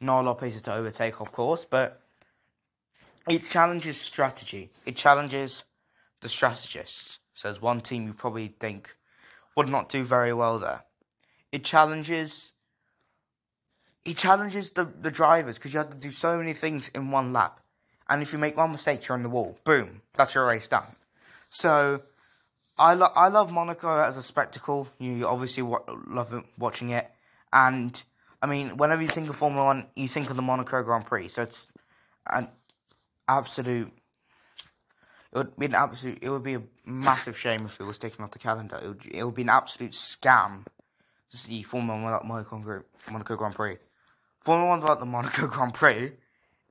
not 0.00 0.20
a 0.20 0.22
lot 0.22 0.32
of 0.32 0.38
places 0.38 0.62
to 0.62 0.74
overtake, 0.74 1.20
of 1.20 1.32
course, 1.32 1.64
but 1.64 2.02
it 3.28 3.44
challenges 3.44 4.00
strategy. 4.00 4.70
It 4.86 4.96
challenges 4.96 5.64
the 6.20 6.28
strategists. 6.28 7.18
So 7.34 7.48
there's 7.48 7.62
one 7.62 7.80
team 7.80 8.06
you 8.06 8.12
probably 8.12 8.48
think 8.60 8.96
would 9.56 9.68
not 9.68 9.88
do 9.88 10.04
very 10.04 10.32
well 10.32 10.58
there. 10.58 10.84
It 11.52 11.64
challenges. 11.64 12.52
It 14.04 14.16
challenges 14.16 14.70
the, 14.70 14.84
the 14.84 15.10
drivers 15.10 15.58
because 15.58 15.74
you 15.74 15.78
have 15.78 15.90
to 15.90 15.96
do 15.96 16.10
so 16.10 16.38
many 16.38 16.52
things 16.52 16.88
in 16.94 17.10
one 17.10 17.32
lap. 17.32 17.60
And 18.08 18.22
if 18.22 18.32
you 18.32 18.38
make 18.38 18.56
one 18.56 18.72
mistake, 18.72 19.06
you're 19.06 19.16
on 19.16 19.22
the 19.22 19.28
wall. 19.28 19.58
Boom. 19.64 20.00
That's 20.14 20.34
your 20.34 20.46
race 20.46 20.66
done. 20.68 20.96
So, 21.50 22.02
I, 22.78 22.94
lo- 22.94 23.12
I 23.14 23.28
love 23.28 23.50
Monaco 23.52 24.00
as 24.00 24.16
a 24.16 24.22
spectacle. 24.22 24.88
You 24.98 25.26
obviously 25.26 25.62
wa- 25.62 25.82
love 26.06 26.44
watching 26.58 26.90
it. 26.90 27.10
And, 27.52 28.00
I 28.42 28.46
mean, 28.46 28.76
whenever 28.76 29.02
you 29.02 29.08
think 29.08 29.28
of 29.28 29.36
Formula 29.36 29.64
One, 29.64 29.86
you 29.96 30.08
think 30.08 30.30
of 30.30 30.36
the 30.36 30.42
Monaco 30.42 30.82
Grand 30.82 31.06
Prix. 31.06 31.28
So, 31.28 31.42
it's 31.42 31.68
an 32.26 32.48
absolute. 33.26 33.92
It 35.32 35.36
would 35.36 35.56
be 35.56 35.66
an 35.66 35.74
absolute. 35.74 36.18
It 36.22 36.30
would 36.30 36.42
be 36.42 36.54
a 36.54 36.62
massive 36.84 37.38
shame 37.38 37.66
if 37.66 37.80
it 37.80 37.84
was 37.84 37.98
taken 37.98 38.24
off 38.24 38.30
the 38.30 38.38
calendar. 38.38 38.78
It 38.82 38.88
would, 38.88 39.06
it 39.06 39.24
would 39.24 39.34
be 39.34 39.42
an 39.42 39.48
absolute 39.48 39.92
scam 39.92 40.64
to 41.30 41.36
see 41.36 41.62
Formula 41.62 42.00
One 42.00 42.26
Monaco, 42.26 42.82
Monaco 43.10 43.36
Grand 43.36 43.54
Prix. 43.54 43.76
Formula 44.40 44.68
One 44.68 44.80
without 44.80 45.00
the 45.00 45.06
Monaco 45.06 45.46
Grand 45.46 45.74
Prix 45.74 46.12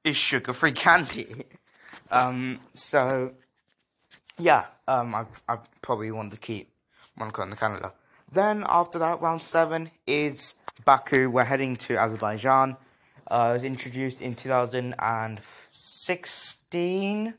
is 0.04 0.16
sugar-free 0.18 0.72
candy. 0.72 1.44
um, 2.12 2.60
so 2.74 3.34
yeah, 4.38 4.66
um, 4.88 5.16
I 5.16 5.26
I 5.48 5.58
probably 5.82 6.12
want 6.12 6.32
to 6.32 6.38
keep 6.38 6.70
Monaco 7.18 7.42
and 7.42 7.52
the 7.52 7.56
Canada. 7.56 7.94
Then 8.32 8.64
after 8.68 9.00
that, 9.00 9.20
round 9.22 9.42
seven 9.42 9.90
is 10.06 10.54
Baku. 10.86 11.30
We're 11.30 11.46
heading 11.46 11.76
to 11.78 11.98
Azerbaijan. 11.98 12.78
Uh, 13.30 13.50
it 13.52 13.54
was 13.54 13.64
introduced 13.64 14.22
in 14.22 14.36
2016, 14.36 17.34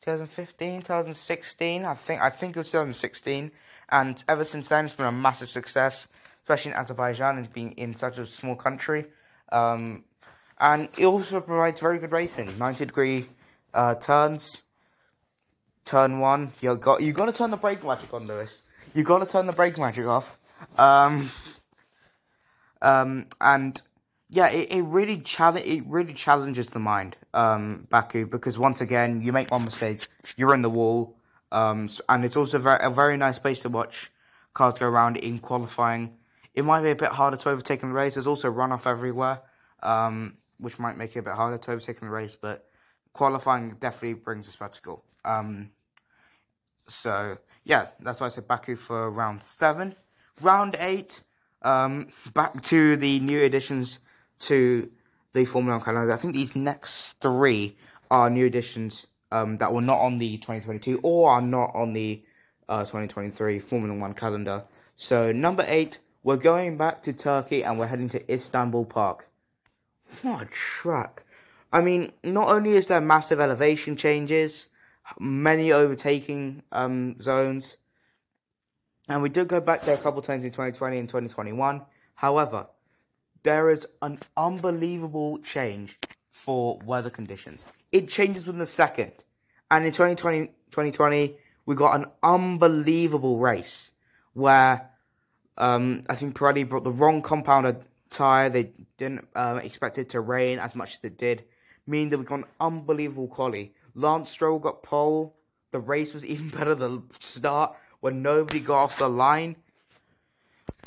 2015, 0.00 0.82
2016. 0.82 1.84
I 1.84 1.94
think 1.94 2.20
I 2.20 2.30
think 2.30 2.56
it 2.56 2.60
was 2.60 2.68
2016, 2.68 3.50
and 3.88 4.24
ever 4.28 4.44
since 4.44 4.68
then, 4.68 4.84
it's 4.84 4.94
been 4.94 5.06
a 5.06 5.12
massive 5.12 5.48
success, 5.48 6.08
especially 6.42 6.72
in 6.72 6.76
Azerbaijan 6.76 7.38
and 7.38 7.52
being 7.52 7.72
in 7.72 7.94
such 7.94 8.18
a 8.18 8.26
small 8.26 8.54
country. 8.54 9.06
Um, 9.50 10.04
and 10.60 10.88
it 10.98 11.06
also 11.06 11.40
provides 11.40 11.80
very 11.80 11.98
good 11.98 12.12
racing. 12.12 12.58
90 12.58 12.84
degree 12.86 13.28
uh, 13.72 13.94
turns. 13.94 14.64
Turn 15.88 16.18
one, 16.18 16.52
you 16.60 16.76
got 16.76 17.00
you 17.00 17.14
got 17.14 17.26
to 17.26 17.32
turn 17.32 17.50
the 17.50 17.56
brake 17.56 17.82
magic 17.82 18.12
on, 18.12 18.26
Lewis. 18.26 18.62
You 18.92 19.04
got 19.04 19.20
to 19.20 19.26
turn 19.26 19.46
the 19.46 19.54
brake 19.54 19.78
magic 19.78 20.04
off. 20.04 20.38
Um, 20.76 21.30
um, 22.82 23.24
and 23.40 23.80
yeah, 24.28 24.48
it, 24.48 24.70
it 24.70 24.82
really 24.82 25.18
challenge 25.20 25.64
it 25.64 25.84
really 25.86 26.12
challenges 26.12 26.66
the 26.66 26.78
mind, 26.78 27.16
um, 27.32 27.86
Baku, 27.88 28.26
because 28.26 28.58
once 28.58 28.82
again 28.82 29.22
you 29.22 29.32
make 29.32 29.50
one 29.50 29.64
mistake, 29.64 30.06
you're 30.36 30.52
in 30.52 30.60
the 30.60 30.68
wall. 30.68 31.16
Um, 31.50 31.88
and 32.06 32.22
it's 32.22 32.36
also 32.36 32.58
very, 32.58 32.84
a 32.84 32.90
very 32.90 33.16
nice 33.16 33.38
place 33.38 33.60
to 33.60 33.70
watch 33.70 34.12
cars 34.52 34.74
go 34.78 34.86
around 34.86 35.16
in 35.16 35.38
qualifying. 35.38 36.18
It 36.52 36.66
might 36.66 36.82
be 36.82 36.90
a 36.90 36.96
bit 36.96 37.12
harder 37.12 37.38
to 37.38 37.48
overtake 37.48 37.82
in 37.82 37.88
the 37.88 37.94
race. 37.94 38.14
There's 38.14 38.26
also 38.26 38.52
runoff 38.52 38.86
everywhere. 38.86 39.40
Um, 39.82 40.36
which 40.58 40.78
might 40.78 40.98
make 40.98 41.16
it 41.16 41.20
a 41.20 41.22
bit 41.22 41.32
harder 41.32 41.56
to 41.56 41.70
overtake 41.70 42.02
in 42.02 42.08
the 42.08 42.12
race, 42.12 42.36
but 42.36 42.66
qualifying 43.12 43.76
definitely 43.80 44.14
brings 44.14 44.48
a 44.48 44.50
spectacle. 44.50 45.04
Um, 45.24 45.70
so, 46.88 47.38
yeah, 47.64 47.88
that's 48.00 48.20
why 48.20 48.26
I 48.26 48.30
said 48.30 48.48
Baku 48.48 48.76
for 48.76 49.10
round 49.10 49.42
seven. 49.42 49.94
Round 50.40 50.76
eight, 50.78 51.22
um, 51.62 52.08
back 52.32 52.62
to 52.64 52.96
the 52.96 53.20
new 53.20 53.42
additions 53.42 53.98
to 54.40 54.90
the 55.32 55.44
Formula 55.44 55.76
One 55.76 55.84
calendar. 55.84 56.12
I 56.12 56.16
think 56.16 56.34
these 56.34 56.56
next 56.56 57.14
three 57.20 57.76
are 58.10 58.30
new 58.30 58.46
additions 58.46 59.06
um, 59.30 59.56
that 59.58 59.72
were 59.72 59.82
not 59.82 59.98
on 59.98 60.18
the 60.18 60.38
2022 60.38 61.00
or 61.02 61.30
are 61.30 61.42
not 61.42 61.72
on 61.74 61.92
the 61.92 62.22
uh, 62.68 62.80
2023 62.80 63.58
Formula 63.58 63.98
One 63.98 64.14
calendar. 64.14 64.64
So, 64.96 65.32
number 65.32 65.64
eight, 65.68 65.98
we're 66.22 66.36
going 66.36 66.76
back 66.76 67.02
to 67.04 67.12
Turkey 67.12 67.62
and 67.64 67.78
we're 67.78 67.86
heading 67.86 68.08
to 68.10 68.32
Istanbul 68.32 68.84
Park. 68.84 69.28
What 70.22 70.42
a 70.42 70.46
track. 70.46 71.24
I 71.72 71.82
mean, 71.82 72.12
not 72.24 72.48
only 72.48 72.72
is 72.72 72.86
there 72.86 73.00
massive 73.00 73.40
elevation 73.40 73.96
changes, 73.96 74.68
many 75.18 75.72
overtaking 75.72 76.62
um, 76.72 77.20
zones, 77.20 77.76
and 79.08 79.22
we 79.22 79.28
did 79.28 79.48
go 79.48 79.60
back 79.60 79.82
there 79.82 79.94
a 79.94 79.98
couple 79.98 80.20
times 80.22 80.44
in 80.44 80.50
2020 80.50 80.98
and 80.98 81.08
2021. 81.08 81.82
However, 82.14 82.66
there 83.42 83.70
is 83.70 83.86
an 84.02 84.18
unbelievable 84.36 85.38
change 85.38 85.98
for 86.28 86.78
weather 86.84 87.10
conditions. 87.10 87.64
It 87.90 88.08
changes 88.08 88.46
within 88.46 88.60
a 88.60 88.66
second. 88.66 89.12
And 89.70 89.84
in 89.84 89.92
2020, 89.92 90.46
2020 90.70 91.36
we 91.68 91.74
got 91.74 92.00
an 92.00 92.06
unbelievable 92.22 93.38
race 93.38 93.90
where 94.32 94.88
um, 95.58 96.00
I 96.08 96.14
think 96.14 96.34
Pirelli 96.34 96.66
brought 96.66 96.84
the 96.84 96.90
wrong 96.90 97.20
compounded 97.20 97.84
tire. 98.08 98.48
They 98.48 98.72
didn't 98.96 99.28
um, 99.36 99.58
expect 99.58 99.98
it 99.98 100.08
to 100.10 100.20
rain 100.20 100.58
as 100.60 100.74
much 100.74 100.94
as 100.94 101.00
it 101.02 101.18
did, 101.18 101.44
meaning 101.86 102.08
that 102.08 102.18
we 102.18 102.24
got 102.24 102.38
an 102.38 102.44
unbelievable 102.58 103.28
quality. 103.28 103.74
Lance 103.98 104.30
Stroll 104.30 104.58
got 104.58 104.82
pole. 104.82 105.34
The 105.72 105.80
race 105.80 106.14
was 106.14 106.24
even 106.24 106.48
better 106.56 106.74
the 106.74 107.02
start 107.18 107.76
when 108.00 108.22
nobody 108.22 108.60
got 108.60 108.84
off 108.84 108.98
the 108.98 109.08
line. 109.08 109.56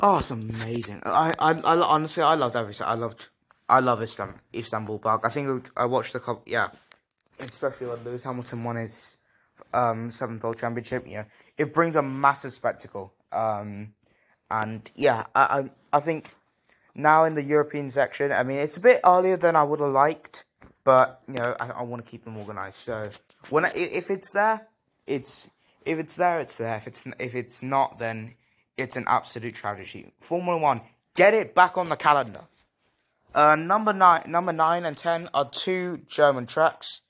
Oh, 0.00 0.18
it's 0.18 0.30
amazing. 0.30 1.02
I, 1.04 1.32
I, 1.38 1.52
I 1.52 1.76
honestly, 1.80 2.22
I 2.22 2.34
loved 2.34 2.56
every. 2.56 2.74
I 2.84 2.94
loved, 2.94 3.28
I 3.68 3.80
love 3.80 4.02
Istanbul, 4.02 4.40
Istanbul 4.54 4.98
Park. 4.98 5.22
I 5.24 5.28
think 5.28 5.70
I 5.76 5.84
watched 5.84 6.14
the 6.14 6.20
couple. 6.20 6.42
Yeah, 6.46 6.68
especially 7.38 7.88
when 7.88 8.02
Lewis 8.04 8.24
Hamilton 8.24 8.64
won 8.64 8.76
his 8.76 9.16
um, 9.74 10.10
seventh 10.10 10.42
world 10.42 10.58
championship. 10.58 11.04
Yeah, 11.06 11.24
it 11.58 11.74
brings 11.74 11.94
a 11.96 12.02
massive 12.02 12.52
spectacle. 12.52 13.12
Um, 13.30 13.94
and 14.50 14.90
yeah, 14.94 15.26
I, 15.34 15.42
I, 15.92 15.96
I 15.98 16.00
think 16.00 16.34
now 16.94 17.24
in 17.24 17.34
the 17.34 17.42
European 17.42 17.90
section, 17.90 18.32
I 18.32 18.42
mean, 18.42 18.58
it's 18.58 18.76
a 18.76 18.80
bit 18.80 19.00
earlier 19.04 19.36
than 19.36 19.56
I 19.56 19.62
would 19.62 19.80
have 19.80 19.92
liked, 19.92 20.44
but 20.84 21.22
you 21.28 21.34
know, 21.34 21.56
I, 21.58 21.68
I 21.68 21.82
want 21.82 22.04
to 22.04 22.10
keep 22.10 22.24
them 22.24 22.36
organized. 22.36 22.76
So 22.76 23.10
when 23.50 23.64
I, 23.64 23.72
if 23.74 24.10
it's 24.10 24.32
there, 24.32 24.66
it's 25.06 25.48
if 25.84 25.98
it's 25.98 26.16
there, 26.16 26.40
it's 26.40 26.56
there. 26.56 26.76
If 26.76 26.86
it's 26.86 27.04
if 27.18 27.34
it's 27.34 27.62
not, 27.62 27.98
then 27.98 28.34
it's 28.76 28.96
an 28.96 29.04
absolute 29.08 29.54
tragedy. 29.54 30.12
Formula 30.18 30.58
One, 30.58 30.80
get 31.14 31.34
it 31.34 31.54
back 31.54 31.76
on 31.76 31.88
the 31.88 31.96
calendar. 31.96 32.42
Uh, 33.34 33.56
number 33.56 33.92
nine, 33.92 34.24
number 34.26 34.52
nine 34.52 34.84
and 34.84 34.96
ten 34.96 35.28
are 35.32 35.48
two 35.48 36.02
German 36.08 36.46
tracks. 36.46 37.00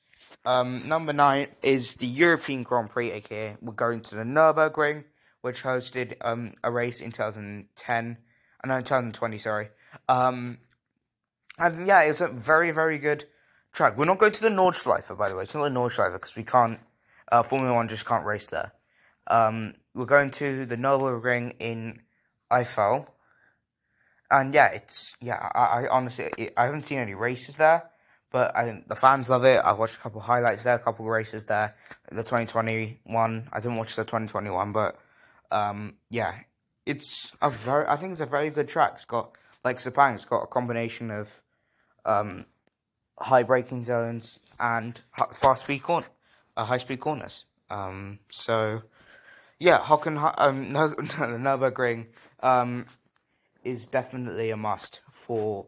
Um, 0.45 0.83
number 0.87 1.13
nine 1.13 1.49
is 1.63 1.95
the 1.95 2.07
European 2.07 2.63
Grand 2.65 2.91
Prix, 2.91 3.13
aka 3.13 3.57
we're 3.61 3.73
going 3.73 4.01
to 4.03 4.17
the 4.17 4.25
Nurburgring, 4.25 5.05
which 5.41 5.63
hosted 5.63 6.15
um 6.21 6.55
a 6.63 6.71
race 6.71 7.01
in 7.01 7.13
2010, 7.13 8.19
uh, 8.65 8.67
no, 8.67 8.79
2020, 8.79 9.39
sorry. 9.39 9.69
Um, 10.09 10.59
and 11.59 11.87
yeah, 11.87 12.03
it's 12.03 12.21
a 12.21 12.29
very, 12.29 12.71
very 12.71 12.99
good 12.99 13.27
track. 13.73 13.97
We're 13.97 14.05
not 14.05 14.19
going 14.19 14.33
to 14.33 14.43
the 14.43 14.49
Nordschleife, 14.49 15.17
by 15.17 15.29
the 15.29 15.37
way. 15.37 15.45
It's 15.45 15.55
not 15.55 15.65
the 15.65 15.71
Nordschleife 15.71 16.13
because 16.13 16.37
we 16.37 16.45
can't. 16.45 16.81
Uh, 17.31 17.43
Formula 17.43 17.75
One 17.75 17.89
just 17.89 18.07
can't 18.07 18.27
race 18.27 18.47
there. 18.47 18.73
Um, 19.27 19.75
we're 19.95 20.05
going 20.05 20.31
to 20.33 20.67
the 20.67 20.77
Nürburgring 20.77 21.55
in 21.59 22.03
Eifel, 22.51 23.07
and 24.31 24.53
yeah, 24.53 24.67
it's 24.67 25.15
yeah. 25.21 25.51
I, 25.55 25.85
I 25.85 25.89
honestly 25.89 26.31
I 26.57 26.65
haven't 26.67 26.87
seen 26.87 26.99
any 26.99 27.15
races 27.15 27.57
there, 27.57 27.91
but 28.31 28.55
I 28.55 28.83
the 28.87 28.97
fans 28.97 29.31
love 29.31 29.45
it. 29.45 29.61
I've 29.65 29.79
watched 29.79 29.97
a 29.97 30.01
couple 30.01 30.21
highlights 30.21 30.65
there, 30.65 30.75
a 30.75 30.79
couple 30.79 31.07
races 31.07 31.45
there. 31.45 31.75
The 32.11 32.23
twenty 32.23 32.47
twenty 32.47 33.01
one. 33.05 33.49
I 33.53 33.61
didn't 33.61 33.77
watch 33.77 33.97
the 33.97 34.05
twenty 34.05 34.27
twenty 34.27 34.51
one, 34.51 34.73
but 34.73 34.99
um, 35.51 35.95
yeah, 36.11 36.35
it's 36.85 37.33
a 37.41 37.49
very. 37.49 37.87
I 37.87 37.97
think 37.97 38.13
it's 38.13 38.21
a 38.21 38.27
very 38.27 38.51
good 38.51 38.69
track. 38.69 38.93
It's 38.97 39.05
got 39.07 39.37
like 39.65 39.79
Sepang. 39.79 40.15
It's 40.15 40.25
got 40.27 40.43
a 40.43 40.47
combination 40.47 41.11
of 41.11 41.43
um, 42.05 42.47
high 43.19 43.43
braking 43.43 43.85
zones 43.85 44.41
and 44.59 45.01
fast 45.33 45.63
speed 45.63 45.83
corner, 45.83 46.07
uh, 46.57 46.65
high 46.65 46.79
speed 46.79 47.01
corners. 47.01 47.45
Um, 47.71 48.19
so 48.31 48.83
yeah, 49.59 49.79
Hocken, 49.79 50.19
um, 50.39 50.73
no, 50.73 50.89
no, 50.89 50.95
Nurburgring 51.39 52.07
um, 52.43 52.87
is 53.65 53.87
definitely 53.87 54.51
a 54.51 54.57
must 54.57 55.01
for 55.09 55.67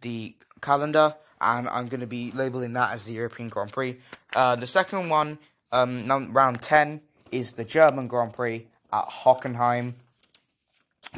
the 0.00 0.36
calendar, 0.60 1.14
and 1.40 1.68
I'm 1.68 1.88
going 1.88 2.00
to 2.00 2.06
be 2.06 2.30
labeling 2.32 2.72
that 2.74 2.92
as 2.92 3.04
the 3.04 3.14
European 3.14 3.48
Grand 3.48 3.72
Prix. 3.72 3.98
Uh, 4.34 4.56
the 4.56 4.66
second 4.66 5.08
one, 5.08 5.38
um, 5.72 6.32
round 6.32 6.62
10, 6.62 7.00
is 7.32 7.54
the 7.54 7.64
German 7.64 8.06
Grand 8.06 8.32
Prix 8.32 8.66
at 8.92 9.08
Hockenheim. 9.08 9.94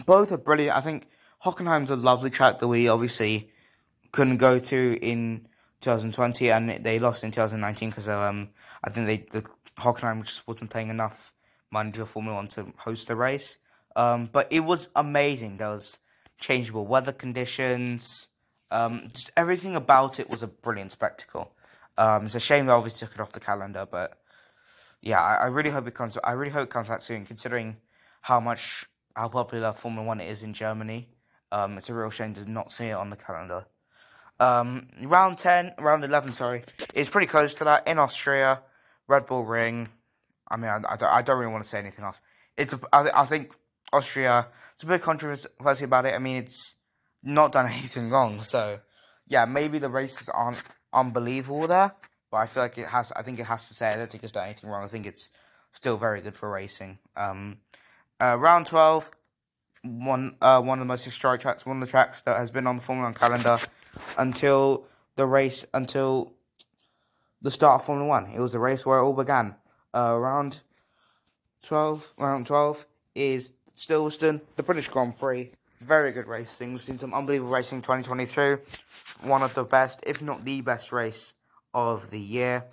Both 0.06 0.32
are 0.32 0.38
brilliant. 0.38 0.76
I 0.76 0.80
think 0.80 1.06
Hockenheim's 1.44 1.90
a 1.90 1.96
lovely 1.96 2.30
track 2.30 2.58
that 2.60 2.68
we 2.68 2.88
obviously 2.88 3.50
couldn't 4.12 4.38
go 4.38 4.58
to 4.58 4.98
in 5.02 5.46
2020, 5.84 6.50
and 6.50 6.70
they 6.84 6.98
lost 6.98 7.24
in 7.24 7.30
2019 7.30 7.90
because 7.90 8.08
um, 8.08 8.50
I 8.82 8.90
think 8.90 9.06
they 9.06 9.40
the 9.40 9.46
Hockenheim 9.78 10.24
just 10.24 10.46
wasn't 10.46 10.70
playing 10.70 10.88
enough 10.88 11.32
Manager 11.70 12.06
Formula 12.06 12.36
One 12.36 12.48
to 12.48 12.72
host 12.78 13.08
the 13.08 13.16
race. 13.16 13.58
Um, 13.96 14.28
but 14.32 14.48
it 14.50 14.60
was 14.60 14.88
amazing. 14.96 15.58
There 15.58 15.70
was 15.70 15.98
changeable 16.38 16.86
weather 16.86 17.12
conditions. 17.12 18.28
Um, 18.70 19.02
just 19.12 19.30
everything 19.36 19.76
about 19.76 20.18
it 20.18 20.28
was 20.28 20.42
a 20.42 20.48
brilliant 20.48 20.92
spectacle. 20.92 21.52
Um, 21.96 22.26
it's 22.26 22.34
a 22.34 22.40
shame 22.40 22.66
they 22.66 22.72
obviously 22.72 23.06
took 23.06 23.14
it 23.14 23.20
off 23.20 23.32
the 23.32 23.40
calendar, 23.40 23.86
but 23.88 24.18
yeah, 25.00 25.20
I, 25.20 25.34
I, 25.34 25.46
really 25.46 25.70
hope 25.70 25.86
it 25.86 25.94
comes. 25.94 26.18
I 26.24 26.32
really 26.32 26.50
hope 26.50 26.64
it 26.64 26.70
comes 26.70 26.88
back 26.88 27.02
soon, 27.02 27.24
considering 27.24 27.76
how 28.22 28.40
much 28.40 28.84
how 29.14 29.28
popular 29.28 29.72
Formula 29.72 30.04
One 30.04 30.20
is 30.20 30.42
in 30.42 30.54
Germany. 30.54 31.08
Um, 31.52 31.78
it's 31.78 31.88
a 31.88 31.94
real 31.94 32.10
shame 32.10 32.34
to 32.34 32.50
not 32.50 32.72
see 32.72 32.86
it 32.86 32.94
on 32.94 33.10
the 33.10 33.16
calendar. 33.16 33.66
Um, 34.40 34.88
round 35.02 35.38
ten, 35.38 35.72
round 35.78 36.04
eleven, 36.04 36.32
sorry, 36.32 36.64
is 36.94 37.08
pretty 37.08 37.26
close 37.26 37.54
to 37.54 37.64
that 37.64 37.86
in 37.86 37.98
Austria, 37.98 38.60
Red 39.06 39.26
Bull 39.26 39.44
Ring. 39.44 39.88
I 40.48 40.56
mean, 40.56 40.70
I, 40.70 40.76
I, 40.76 40.96
don't, 40.96 41.08
I 41.08 41.22
don't 41.22 41.38
really 41.38 41.52
want 41.52 41.64
to 41.64 41.70
say 41.70 41.78
anything 41.78 42.04
else. 42.04 42.20
It's 42.56 42.72
a, 42.72 42.80
I, 42.92 43.22
I 43.22 43.24
think 43.26 43.52
Austria. 43.92 44.48
It's 44.74 44.82
a 44.82 44.86
bit 44.86 45.02
controversy 45.02 45.84
about 45.84 46.04
it. 46.06 46.14
I 46.14 46.18
mean, 46.18 46.36
it's 46.38 46.74
not 47.22 47.52
done 47.52 47.66
anything 47.70 48.10
wrong. 48.10 48.40
So, 48.40 48.80
yeah, 49.28 49.44
maybe 49.44 49.78
the 49.78 49.88
races 49.88 50.28
aren't 50.28 50.62
unbelievable 50.92 51.66
there, 51.66 51.94
but 52.30 52.38
I 52.38 52.46
feel 52.46 52.64
like 52.64 52.78
it 52.78 52.88
has. 52.88 53.12
I 53.12 53.22
think 53.22 53.38
it 53.38 53.46
has 53.46 53.68
to 53.68 53.74
say. 53.74 53.90
I 53.90 53.96
don't 53.96 54.10
think 54.10 54.24
it's 54.24 54.32
done 54.32 54.44
anything 54.44 54.70
wrong. 54.70 54.84
I 54.84 54.88
think 54.88 55.06
it's 55.06 55.30
still 55.72 55.96
very 55.96 56.20
good 56.20 56.36
for 56.36 56.50
racing. 56.50 56.98
Um, 57.16 57.58
uh, 58.20 58.36
round 58.38 58.66
twelve, 58.66 59.10
one 59.82 60.36
uh, 60.40 60.60
one 60.60 60.78
of 60.78 60.80
the 60.80 60.88
most 60.88 61.04
historic 61.04 61.40
tracks, 61.40 61.64
one 61.64 61.80
of 61.80 61.86
the 61.86 61.90
tracks 61.90 62.22
that 62.22 62.36
has 62.36 62.50
been 62.50 62.66
on 62.66 62.76
the 62.76 62.82
Formula 62.82 63.06
One 63.06 63.14
calendar 63.14 63.58
until 64.18 64.86
the 65.16 65.26
race, 65.26 65.64
until 65.74 66.32
the 67.42 67.50
start 67.50 67.80
of 67.80 67.86
Formula 67.86 68.08
One. 68.08 68.26
It 68.26 68.40
was 68.40 68.52
the 68.52 68.58
race 68.58 68.84
where 68.84 68.98
it 68.98 69.04
all 69.04 69.12
began 69.12 69.54
uh, 69.94 70.16
round 70.18 70.60
12, 71.62 72.14
round 72.18 72.46
12 72.46 72.84
is 73.14 73.52
Silverstone, 73.76 74.40
the 74.56 74.62
British 74.62 74.88
Grand 74.88 75.18
Prix. 75.18 75.50
Very 75.80 76.12
good 76.12 76.26
racing. 76.26 76.72
We've 76.72 76.80
seen 76.80 76.98
some 76.98 77.12
unbelievable 77.12 77.52
racing 77.52 77.82
2022. 77.82 78.60
One 79.22 79.42
of 79.42 79.54
the 79.54 79.64
best, 79.64 80.02
if 80.06 80.22
not 80.22 80.44
the 80.44 80.60
best 80.60 80.92
race 80.92 81.34
of 81.72 82.10
the 82.10 82.20
year. 82.20 82.64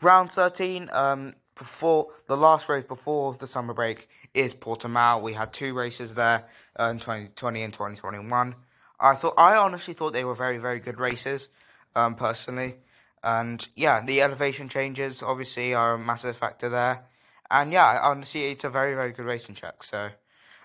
Round 0.00 0.30
13, 0.30 0.88
um, 0.92 1.34
before 1.60 2.08
the 2.26 2.36
last 2.36 2.68
race 2.70 2.86
before 2.86 3.36
the 3.38 3.46
summer 3.46 3.74
break 3.74 4.08
is 4.32 4.54
Portimao. 4.54 5.20
We 5.20 5.34
had 5.34 5.52
two 5.52 5.74
races 5.74 6.14
there 6.14 6.44
uh, 6.78 6.84
in 6.84 6.98
2020 6.98 7.62
and 7.62 7.72
2021. 7.72 8.54
I 9.00 9.14
thought 9.14 9.34
I 9.36 9.56
honestly 9.56 9.94
thought 9.94 10.12
they 10.12 10.24
were 10.24 10.34
very 10.34 10.58
very 10.58 10.80
good 10.80 10.98
races, 10.98 11.48
um, 11.94 12.14
personally. 12.14 12.74
And 13.22 13.66
yeah, 13.76 14.00
the 14.00 14.22
elevation 14.22 14.68
changes 14.68 15.22
obviously 15.22 15.74
are 15.74 15.94
a 15.94 15.98
massive 15.98 16.36
factor 16.36 16.68
there. 16.68 17.04
And 17.50 17.72
yeah, 17.72 17.98
honestly, 18.02 18.50
it's 18.50 18.64
a 18.64 18.70
very, 18.70 18.94
very 18.94 19.12
good 19.12 19.26
racing 19.26 19.56
track. 19.56 19.82
So, 19.82 20.10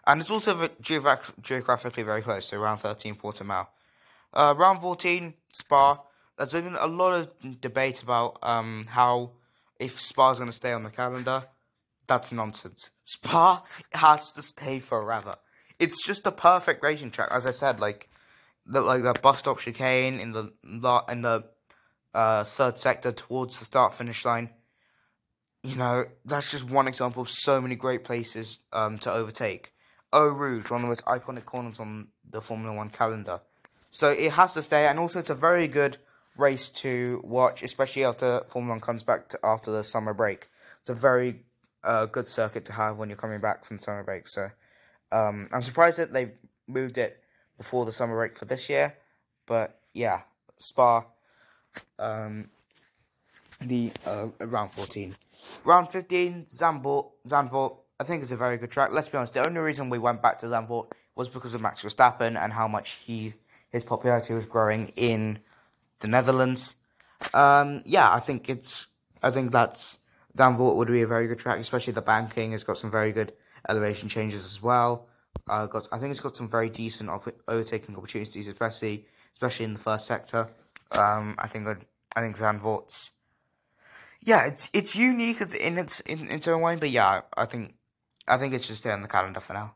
and 0.06 0.21
it's 0.21 0.30
also 0.30 0.69
geograph- 0.82 1.34
geographically 1.41 2.04
very 2.04 2.21
close. 2.21 2.45
So, 2.45 2.58
round 2.58 2.80
13, 2.82 3.15
Portimao. 3.15 3.67
Uh, 4.34 4.54
round 4.56 4.82
14, 4.82 5.34
Spa. 5.52 6.00
There's 6.38 6.52
been 6.52 6.76
a 6.76 6.88
lot 6.88 7.13
of 7.13 7.62
debate 7.62 8.04
about 8.04 8.38
um, 8.43 8.88
how 8.89 9.32
if 9.80 10.00
Spa's 10.00 10.38
going 10.38 10.50
to 10.50 10.56
stay 10.56 10.74
on 10.74 10.84
the 10.84 10.89
calendar. 10.89 11.45
That's 12.08 12.32
nonsense. 12.32 12.91
Spa 13.04 13.63
has 13.93 14.32
to 14.34 14.43
stay 14.43 14.80
forever. 14.80 15.38
It's 15.80 16.06
just 16.06 16.28
a 16.28 16.32
perfect 16.32 16.84
racing 16.84 17.12
track, 17.12 17.30
as 17.32 17.48
I 17.48 17.52
said. 17.52 17.80
Like 17.80 18.10
the 18.65 18.82
like 18.82 19.04
the 19.04 19.13
bus 19.21 19.39
stop 19.39 19.60
chicane 19.60 20.19
in 20.19 20.32
the 20.32 20.51
in 21.10 21.21
the 21.21 21.43
uh, 22.13 22.43
third 22.43 22.80
sector 22.80 23.12
towards 23.12 23.60
the 23.60 23.65
start 23.65 23.93
finish 23.93 24.25
line. 24.25 24.49
You 25.63 25.75
know, 25.75 26.06
that's 26.23 26.51
just 26.51 26.63
one 26.63 26.88
example 26.88 27.23
of 27.23 27.30
so 27.30 27.60
many 27.60 27.75
great 27.75 28.04
places 28.04 28.60
um, 28.71 28.99
to 28.99 29.12
overtake. 29.12 29.73
Eau 30.13 30.28
Rouge, 30.28 30.69
one 30.69 30.82
of 30.82 30.82
the 30.84 30.88
most 30.88 31.06
iconic 31.06 31.45
corners 31.45 31.80
on 31.80 32.10
the 32.30 32.39
Formula 32.39 32.73
One 32.75 32.89
calendar. 32.89 33.41
So 33.89 34.12
it 34.12 34.32
has 34.34 34.54
to 34.54 34.62
stay, 34.62 34.88
and 34.88 34.99
also 34.99 35.19
it's 35.19 35.30
a 35.30 35.36
very 35.36 35.67
good 35.67 35.97
race 36.38 36.69
to 36.69 37.21
watch, 37.23 37.63
especially 37.63 38.06
after 38.06 38.41
Formula 38.47 38.73
One 38.73 38.80
comes 38.80 39.04
back 39.04 39.30
to, 39.30 39.39
after 39.43 39.71
the 39.71 39.84
summer 39.84 40.13
break. 40.13 40.47
It's 40.82 40.89
a 40.89 40.93
very 40.93 41.41
uh, 41.84 42.06
good 42.06 42.28
circuit 42.28 42.65
to 42.65 42.73
have 42.73 42.97
when 42.97 43.10
you're 43.10 43.17
coming 43.17 43.41
back 43.41 43.65
from 43.65 43.80
summer 43.80 44.04
break. 44.04 44.28
So 44.28 44.49
um, 45.12 45.47
I'm 45.51 45.62
surprised 45.62 45.97
that 45.97 46.13
they've 46.13 46.34
moved 46.67 46.97
it 46.97 47.23
before 47.58 47.86
the 47.86 47.91
summer 47.91 48.15
break 48.15 48.38
for 48.38 48.46
this 48.46 48.70
year, 48.70 48.98
but 49.46 49.80
yeah, 49.94 50.22
Spa 50.58 51.06
um, 52.00 52.50
the 53.62 53.91
uh, 54.06 54.28
round 54.39 54.72
14. 54.72 55.15
Round 55.63 55.88
15, 55.88 56.46
Zandvoort. 56.46 57.12
Zandvoort, 57.28 57.78
I 58.00 58.04
think 58.04 58.24
it's 58.24 58.32
a 58.32 58.38
very 58.38 58.58
good 58.58 58.72
track. 58.72 58.89
Let's 58.91 59.10
be 59.10 59.18
honest, 59.18 59.34
the 59.34 59.46
only 59.46 59.60
reason 59.60 59.89
we 59.89 60.00
went 60.00 60.22
back 60.22 60.39
to 60.39 60.48
Zandvoort 60.48 60.91
was 61.15 61.30
because 61.30 61.54
of 61.54 61.62
Max 61.62 61.82
Verstappen 61.82 62.41
and 62.41 62.54
how 62.54 62.68
much 62.68 62.98
he 63.06 63.34
his 63.70 63.84
popularity 63.84 64.34
was 64.34 64.46
growing 64.46 64.89
in 64.96 65.39
the 66.00 66.08
Netherlands. 66.08 66.76
Um, 67.34 67.82
yeah, 67.86 68.13
I 68.13 68.20
think 68.20 68.50
it's 68.50 68.88
I 69.24 69.32
think 69.32 69.52
that's 69.52 69.98
Zandvoort 70.38 70.76
would 70.76 70.88
be 70.88 71.02
a 71.02 71.08
very 71.08 71.28
good 71.28 71.39
track, 71.39 71.60
especially 71.60 71.94
the 71.94 72.02
banking 72.02 72.52
has 72.52 72.63
got 72.63 72.78
some 72.78 72.91
very 72.91 73.12
good 73.12 73.34
elevation 73.68 74.10
changes 74.10 74.46
as 74.46 74.62
well. 74.62 75.08
Uh, 75.47 75.67
got 75.67 75.88
I 75.91 75.99
think 75.99 76.12
it's 76.12 76.19
got 76.19 76.36
some 76.36 76.47
very 76.47 76.69
decent 76.69 77.10
overtaking 77.47 77.95
opportunities, 77.95 78.47
especially 78.47 79.05
especially 79.34 79.65
in 79.65 79.73
the 79.73 79.79
first 79.79 80.08
sector. 80.08 80.49
Um, 80.91 81.36
I 81.38 81.47
think 81.47 81.67
I 82.15 82.21
think 82.21 82.38
Zandvoort's 82.38 83.12
yeah, 84.21 84.47
it's 84.47 84.69
it's 84.73 84.95
unique 84.95 85.39
in 85.41 85.77
its 85.77 85.99
in 86.01 86.31
its 86.31 86.47
own 86.47 86.62
way, 86.62 86.75
but 86.77 86.89
yeah, 86.89 87.21
I 87.38 87.45
think 87.45 87.75
I 88.27 88.38
think 88.38 88.53
it 88.53 88.63
should 88.63 88.75
stay 88.75 88.91
on 88.91 89.03
the 89.03 89.08
calendar 89.08 89.39
for 89.39 89.53
now. 89.53 89.75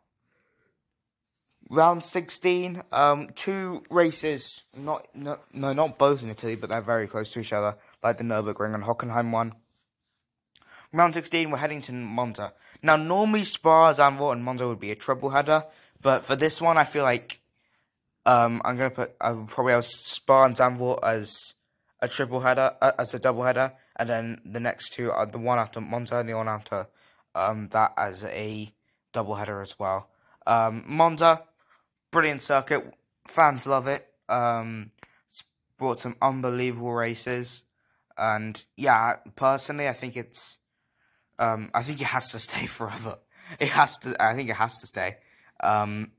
round 1.69 2.03
16, 2.03 2.81
um, 2.91 3.29
two 3.35 3.83
races, 3.91 4.63
not, 4.75 5.07
no, 5.13 5.37
no, 5.53 5.71
not 5.73 5.99
both 5.99 6.23
in 6.23 6.29
Italy, 6.29 6.55
but 6.55 6.69
they're 6.69 6.81
very 6.81 7.07
close 7.07 7.31
to 7.33 7.39
each 7.39 7.53
other, 7.53 7.77
like 8.03 8.17
the 8.17 8.23
Nürburgring 8.23 8.73
and 8.73 8.83
Hockenheim 8.83 9.31
one. 9.31 9.53
Round 10.91 11.13
16, 11.13 11.51
we're 11.51 11.57
heading 11.57 11.81
to 11.83 11.91
Monza. 11.91 12.53
Now, 12.81 12.95
normally 12.95 13.43
Spa, 13.43 13.93
Zandvoort, 13.93 14.33
and 14.33 14.43
Monza 14.43 14.67
would 14.67 14.79
be 14.79 14.89
a 14.89 14.95
triple 14.95 15.29
header, 15.29 15.65
but 16.01 16.25
for 16.25 16.35
this 16.35 16.59
one, 16.59 16.77
I 16.77 16.83
feel 16.83 17.03
like 17.03 17.41
um, 18.25 18.61
I'm 18.65 18.75
gonna 18.75 18.89
put 18.89 19.13
I 19.21 19.31
would 19.31 19.47
probably 19.47 19.73
have 19.73 19.85
Spa 19.85 20.45
and 20.45 20.55
Zandvoort 20.55 20.99
as 21.03 21.53
a 21.99 22.07
triple 22.07 22.39
header, 22.39 22.75
uh, 22.81 22.93
as 22.97 23.13
a 23.13 23.19
double 23.19 23.43
header, 23.43 23.73
and 23.97 24.09
then 24.09 24.41
the 24.43 24.59
next 24.59 24.93
two 24.93 25.11
are 25.11 25.27
the 25.27 25.37
one 25.37 25.59
after 25.59 25.79
Monza 25.79 26.17
and 26.17 26.29
the 26.29 26.33
one 26.33 26.47
after 26.47 26.87
um, 27.35 27.69
that 27.69 27.93
as 27.95 28.23
a 28.23 28.73
double 29.13 29.35
header 29.35 29.61
as 29.61 29.77
well. 29.77 30.09
Um, 30.47 30.83
Monza, 30.87 31.43
brilliant 32.09 32.41
circuit, 32.41 32.93
fans 33.27 33.67
love 33.67 33.87
it. 33.87 34.07
Um, 34.27 34.91
brought 35.77 35.99
some 35.99 36.15
unbelievable 36.21 36.93
races, 36.93 37.63
and 38.17 38.63
yeah, 38.75 39.17
personally, 39.35 39.87
I 39.87 39.93
think 39.93 40.17
it's 40.17 40.57
um, 41.39 41.71
I 41.73 41.83
think 41.83 42.01
it 42.01 42.07
has 42.07 42.29
to 42.31 42.39
stay 42.39 42.65
forever. 42.77 43.17
It 43.59 43.69
has 43.69 43.97
to. 43.99 44.15
I 44.23 44.35
think 44.35 44.49
it 44.49 44.55
has 44.55 44.79
to 44.81 44.87
stay. 44.87 45.17
Um, 45.61 46.11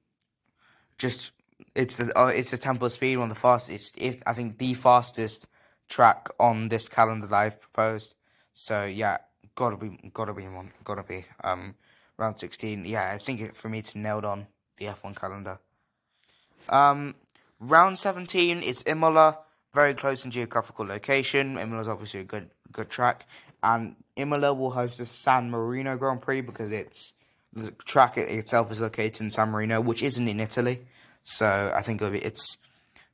just 0.98 1.30
it's 1.74 1.96
the 1.96 2.18
uh, 2.18 2.26
it's 2.26 2.50
the 2.50 2.58
Temple 2.58 2.86
of 2.86 2.92
Speed, 2.92 3.16
one 3.16 3.28
the 3.28 3.34
fastest. 3.34 3.94
If 3.96 4.20
I 4.26 4.32
think 4.32 4.58
the 4.58 4.74
fastest 4.74 5.46
track 5.88 6.28
on 6.38 6.68
this 6.68 6.88
calendar 6.88 7.26
that 7.26 7.36
I've 7.36 7.60
proposed. 7.60 8.14
So 8.54 8.84
yeah, 8.84 9.18
gotta 9.54 9.76
be 9.76 10.10
gotta 10.14 10.32
be 10.32 10.48
one 10.48 10.72
gotta 10.84 11.02
be 11.02 11.24
um 11.44 11.74
round 12.16 12.40
sixteen. 12.40 12.84
Yeah, 12.84 13.10
I 13.12 13.18
think 13.18 13.40
it, 13.40 13.56
for 13.56 13.68
me 13.68 13.82
to 13.82 13.98
nailed 13.98 14.24
on 14.24 14.46
the 14.78 14.88
F 14.88 15.04
one 15.04 15.14
calendar. 15.14 15.58
Um, 16.68 17.14
round 17.58 17.98
seventeen 17.98 18.62
is 18.62 18.82
Imola, 18.86 19.38
very 19.74 19.94
close 19.94 20.24
in 20.24 20.30
geographical 20.30 20.86
location. 20.86 21.58
Imola 21.58 21.82
is 21.82 21.88
obviously 21.88 22.20
a 22.20 22.24
good 22.24 22.50
good 22.72 22.88
track, 22.88 23.26
and 23.62 23.96
Imola 24.16 24.52
will 24.54 24.70
host 24.70 24.98
the 24.98 25.06
San 25.06 25.50
Marino 25.50 25.96
Grand 25.96 26.20
Prix 26.22 26.40
because 26.40 26.72
it's 26.72 27.12
the 27.52 27.70
track 27.84 28.16
itself 28.16 28.70
is 28.70 28.80
located 28.80 29.20
in 29.20 29.30
San 29.30 29.50
Marino, 29.50 29.80
which 29.80 30.02
isn't 30.02 30.28
in 30.28 30.40
Italy. 30.40 30.86
So 31.22 31.72
I 31.74 31.82
think 31.82 32.00
it's 32.02 32.58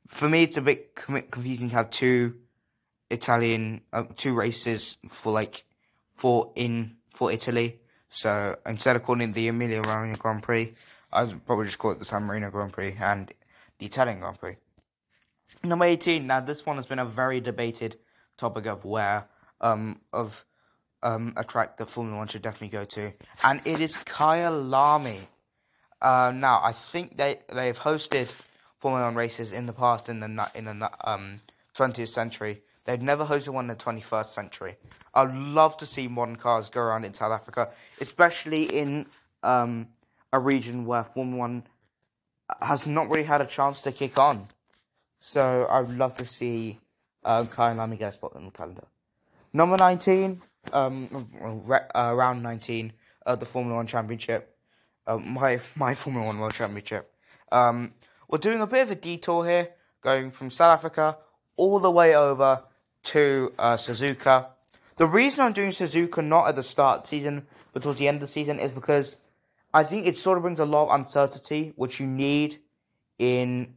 for 0.07 0.29
me 0.29 0.43
it's 0.43 0.57
a 0.57 0.61
bit 0.61 0.95
confusing 0.95 1.69
to 1.69 1.75
have 1.75 1.89
two 1.89 2.35
Italian 3.09 3.81
uh, 3.93 4.03
two 4.15 4.33
races 4.33 4.97
for 5.09 5.31
like 5.31 5.65
for 6.11 6.51
in 6.55 6.97
for 7.11 7.31
Italy. 7.31 7.79
So 8.09 8.57
instead 8.65 8.95
of 8.95 9.03
calling 9.03 9.29
it 9.29 9.33
the 9.33 9.47
Emilia 9.47 9.81
Romagna 9.81 10.17
Grand 10.17 10.43
Prix, 10.43 10.73
I 11.11 11.23
would 11.23 11.45
probably 11.45 11.65
just 11.65 11.77
call 11.77 11.91
it 11.91 11.99
the 11.99 12.05
San 12.05 12.23
Marino 12.23 12.49
Grand 12.49 12.73
Prix 12.73 12.95
and 12.99 13.33
the 13.79 13.85
Italian 13.85 14.19
Grand 14.19 14.39
Prix. 14.39 14.55
Number 15.63 15.85
eighteen. 15.85 16.27
Now 16.27 16.39
this 16.39 16.65
one 16.65 16.75
has 16.77 16.85
been 16.85 16.99
a 16.99 17.05
very 17.05 17.39
debated 17.39 17.97
topic 18.37 18.65
of 18.65 18.85
where 18.85 19.25
um 19.61 20.01
of 20.13 20.45
um, 21.03 21.33
a 21.37 21.43
track 21.43 21.77
that 21.77 21.89
Formula 21.89 22.17
One 22.17 22.27
should 22.27 22.41
definitely 22.41 22.69
go 22.69 22.85
to, 22.85 23.11
and 23.43 23.61
it 23.65 23.79
is 23.79 23.97
Kyalami. 23.97 25.19
Uh, 26.01 26.31
now, 26.35 26.59
I 26.63 26.71
think 26.71 27.17
they 27.17 27.37
they've 27.53 27.77
hosted 27.77 28.33
Formula 28.79 29.05
One 29.05 29.15
races 29.15 29.53
in 29.53 29.65
the 29.65 29.73
past 29.73 30.09
in 30.09 30.19
the 30.19 30.51
in 30.55 30.65
the 30.65 30.91
um, 31.03 31.41
20th 31.75 32.07
century. 32.07 32.61
They've 32.85 33.01
never 33.01 33.25
hosted 33.25 33.49
one 33.49 33.65
in 33.65 33.67
the 33.67 33.75
21st 33.75 34.27
century. 34.27 34.77
I'd 35.13 35.33
love 35.33 35.75
to 35.77 35.85
see 35.85 36.07
modern 36.07 36.37
cars 36.37 36.69
go 36.69 36.79
around 36.79 37.03
in 37.03 37.13
South 37.13 37.33
Africa, 37.33 37.69
especially 37.99 38.63
in 38.63 39.07
um, 39.43 39.89
a 40.31 40.39
region 40.39 40.85
where 40.85 41.03
Formula 41.03 41.37
One 41.37 41.63
has 42.61 42.87
not 42.87 43.09
really 43.09 43.25
had 43.25 43.41
a 43.41 43.45
chance 43.45 43.81
to 43.81 43.91
kick 43.91 44.17
on. 44.17 44.47
So 45.19 45.67
I'd 45.69 45.89
love 45.89 46.15
to 46.17 46.25
see 46.25 46.79
uh, 47.25 47.43
Kyalami 47.43 47.99
get 47.99 48.09
a 48.09 48.11
spot 48.13 48.33
in 48.35 48.45
the 48.45 48.51
calendar. 48.51 48.85
Number 49.57 49.75
19, 49.75 50.39
um, 50.71 51.27
uh, 51.95 52.13
round 52.15 52.43
19 52.43 52.93
of 53.25 53.39
the 53.39 53.47
Formula 53.47 53.77
One 53.77 53.87
Championship, 53.87 54.55
uh, 55.07 55.17
my 55.17 55.59
my 55.75 55.95
Formula 56.03 56.27
One 56.27 56.37
World 56.37 56.53
Championship. 56.53 57.11
Um, 57.51 57.95
we're 58.27 58.37
doing 58.37 58.61
a 58.61 58.67
bit 58.67 58.83
of 58.83 58.91
a 58.91 58.95
detour 58.95 59.47
here, 59.47 59.69
going 60.01 60.29
from 60.29 60.51
South 60.51 60.77
Africa 60.77 61.17
all 61.55 61.79
the 61.79 61.89
way 61.89 62.15
over 62.15 62.65
to 63.05 63.51
uh, 63.57 63.77
Suzuka. 63.77 64.45
The 64.97 65.07
reason 65.07 65.43
I'm 65.43 65.53
doing 65.53 65.71
Suzuka 65.71 66.23
not 66.23 66.47
at 66.47 66.55
the 66.55 66.61
start 66.61 66.97
of 66.97 67.03
the 67.05 67.07
season, 67.07 67.47
but 67.73 67.81
towards 67.81 67.97
the 67.97 68.07
end 68.07 68.21
of 68.21 68.29
the 68.29 68.33
season, 68.33 68.59
is 68.59 68.69
because 68.69 69.17
I 69.73 69.83
think 69.83 70.05
it 70.05 70.19
sort 70.19 70.37
of 70.37 70.43
brings 70.43 70.59
a 70.59 70.65
lot 70.65 70.89
of 70.89 70.99
uncertainty, 70.99 71.73
which 71.75 71.99
you 71.99 72.05
need 72.05 72.59
in 73.17 73.73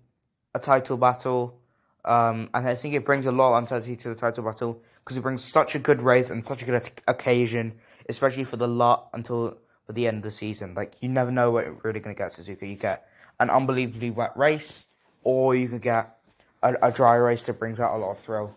a 0.54 0.58
title 0.58 0.98
battle. 0.98 1.58
Um, 2.04 2.48
and 2.54 2.66
I 2.66 2.74
think 2.74 2.94
it 2.94 3.04
brings 3.04 3.26
a 3.26 3.32
lot 3.32 3.52
of 3.52 3.58
uncertainty 3.62 3.96
to 3.96 4.08
the 4.08 4.14
title 4.14 4.44
battle 4.44 4.82
because 5.04 5.16
it 5.16 5.22
brings 5.22 5.44
such 5.44 5.74
a 5.74 5.78
good 5.78 6.00
race 6.00 6.30
and 6.30 6.44
such 6.44 6.62
a 6.62 6.64
good 6.64 6.90
occasion, 7.06 7.74
especially 8.08 8.44
for 8.44 8.56
the 8.56 8.68
lot 8.68 9.10
until 9.12 9.58
for 9.86 9.92
the 9.92 10.06
end 10.06 10.18
of 10.18 10.22
the 10.22 10.30
season. 10.30 10.74
Like 10.74 10.94
you 11.02 11.08
never 11.08 11.30
know 11.30 11.50
what 11.50 11.64
you're 11.66 11.78
really 11.82 12.00
going 12.00 12.14
to 12.14 12.18
get 12.18 12.32
Suzuka. 12.32 12.68
You 12.68 12.76
get 12.76 13.06
an 13.38 13.50
unbelievably 13.50 14.10
wet 14.10 14.36
race, 14.36 14.86
or 15.24 15.54
you 15.54 15.68
could 15.68 15.82
get 15.82 16.16
a, 16.62 16.74
a 16.82 16.90
dry 16.90 17.16
race 17.16 17.42
that 17.44 17.58
brings 17.58 17.80
out 17.80 17.94
a 17.94 17.98
lot 17.98 18.12
of 18.12 18.18
thrill. 18.18 18.54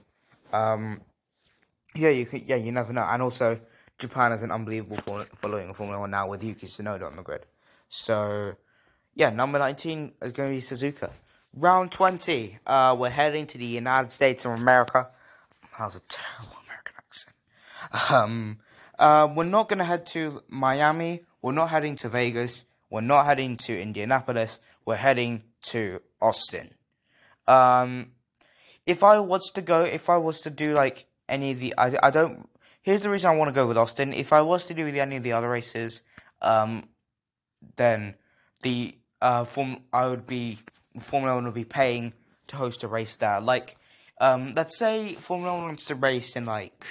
Um, 0.52 1.02
yeah, 1.96 2.10
you 2.10 2.26
could. 2.26 2.44
Yeah, 2.44 2.56
you 2.56 2.72
never 2.72 2.94
know. 2.94 3.04
And 3.04 3.22
also, 3.22 3.60
Japan 3.98 4.32
has 4.32 4.44
an 4.44 4.52
unbelievable 4.52 4.98
following 5.36 5.70
of 5.70 5.78
Formula 5.78 6.00
One 6.00 6.12
now 6.12 6.28
with 6.28 6.44
Yuki 6.44 6.68
Tsunoda 6.68 7.08
on 7.08 7.16
the 7.16 7.24
grid. 7.24 7.46
So, 7.90 8.56
yeah, 9.16 9.30
number 9.30 9.60
nineteen 9.60 10.14
is 10.22 10.32
going 10.32 10.50
to 10.50 10.56
be 10.56 10.62
Suzuka. 10.62 11.12
Round 11.56 11.92
twenty, 11.92 12.58
uh, 12.66 12.96
we're 12.98 13.12
heading 13.12 13.46
to 13.46 13.60
the 13.60 13.66
United 13.66 14.10
States 14.10 14.44
of 14.44 14.54
America. 14.54 15.10
Was 15.80 15.96
a 15.96 16.02
terrible 16.10 16.58
American 16.66 16.96
accent. 16.98 17.36
Um, 18.12 18.58
uh, 18.98 19.32
we're 19.36 19.44
not 19.44 19.70
going 19.70 19.78
to 19.78 19.86
head 19.86 20.08
to 20.08 20.42
Miami. 20.50 21.22
We're 21.44 21.52
not 21.52 21.70
heading 21.70 21.96
to 21.98 22.10
Vegas. 22.10 22.66
We're 22.90 23.02
not 23.02 23.28
heading 23.28 23.58
to 23.58 23.80
Indianapolis. 23.80 24.60
We're 24.84 24.96
heading 24.96 25.44
to 25.64 26.02
Austin. 26.20 26.74
Um, 27.48 28.14
if 28.88 29.04
I 29.04 29.20
was 29.20 29.52
to 29.52 29.62
go, 29.62 29.82
if 29.82 30.10
I 30.10 30.18
was 30.18 30.42
to 30.42 30.50
do 30.50 30.74
like 30.74 31.06
any 31.30 31.52
of 31.52 31.60
the, 31.60 31.76
I, 31.78 31.98
I 32.02 32.10
don't. 32.10 32.50
Here's 32.82 33.02
the 33.02 33.12
reason 33.12 33.30
I 33.30 33.36
want 33.36 33.50
to 33.50 33.54
go 33.54 33.68
with 33.68 33.78
Austin. 33.78 34.12
If 34.12 34.34
I 34.34 34.42
was 34.42 34.66
to 34.66 34.74
do 34.74 34.88
any 34.88 35.18
of 35.18 35.24
the 35.24 35.34
other 35.34 35.50
races, 35.50 36.02
um, 36.42 36.90
then 37.76 38.16
the 38.64 38.96
uh, 39.22 39.46
form 39.46 39.78
I 39.94 40.08
would 40.08 40.26
be 40.26 40.60
Formula 41.00 41.36
One 41.36 41.46
would 41.46 41.54
be 41.54 41.66
paying 41.66 42.14
to 42.48 42.56
host 42.56 42.84
a 42.84 42.88
race 42.88 43.16
there. 43.16 43.42
Like 43.42 43.78
um, 44.20 44.54
let's 44.56 44.78
say 44.78 45.16
Formula 45.16 45.54
One 45.54 45.64
wants 45.64 45.86
to 45.86 45.96
race 45.96 46.36
in 46.36 46.46
like 46.46 46.86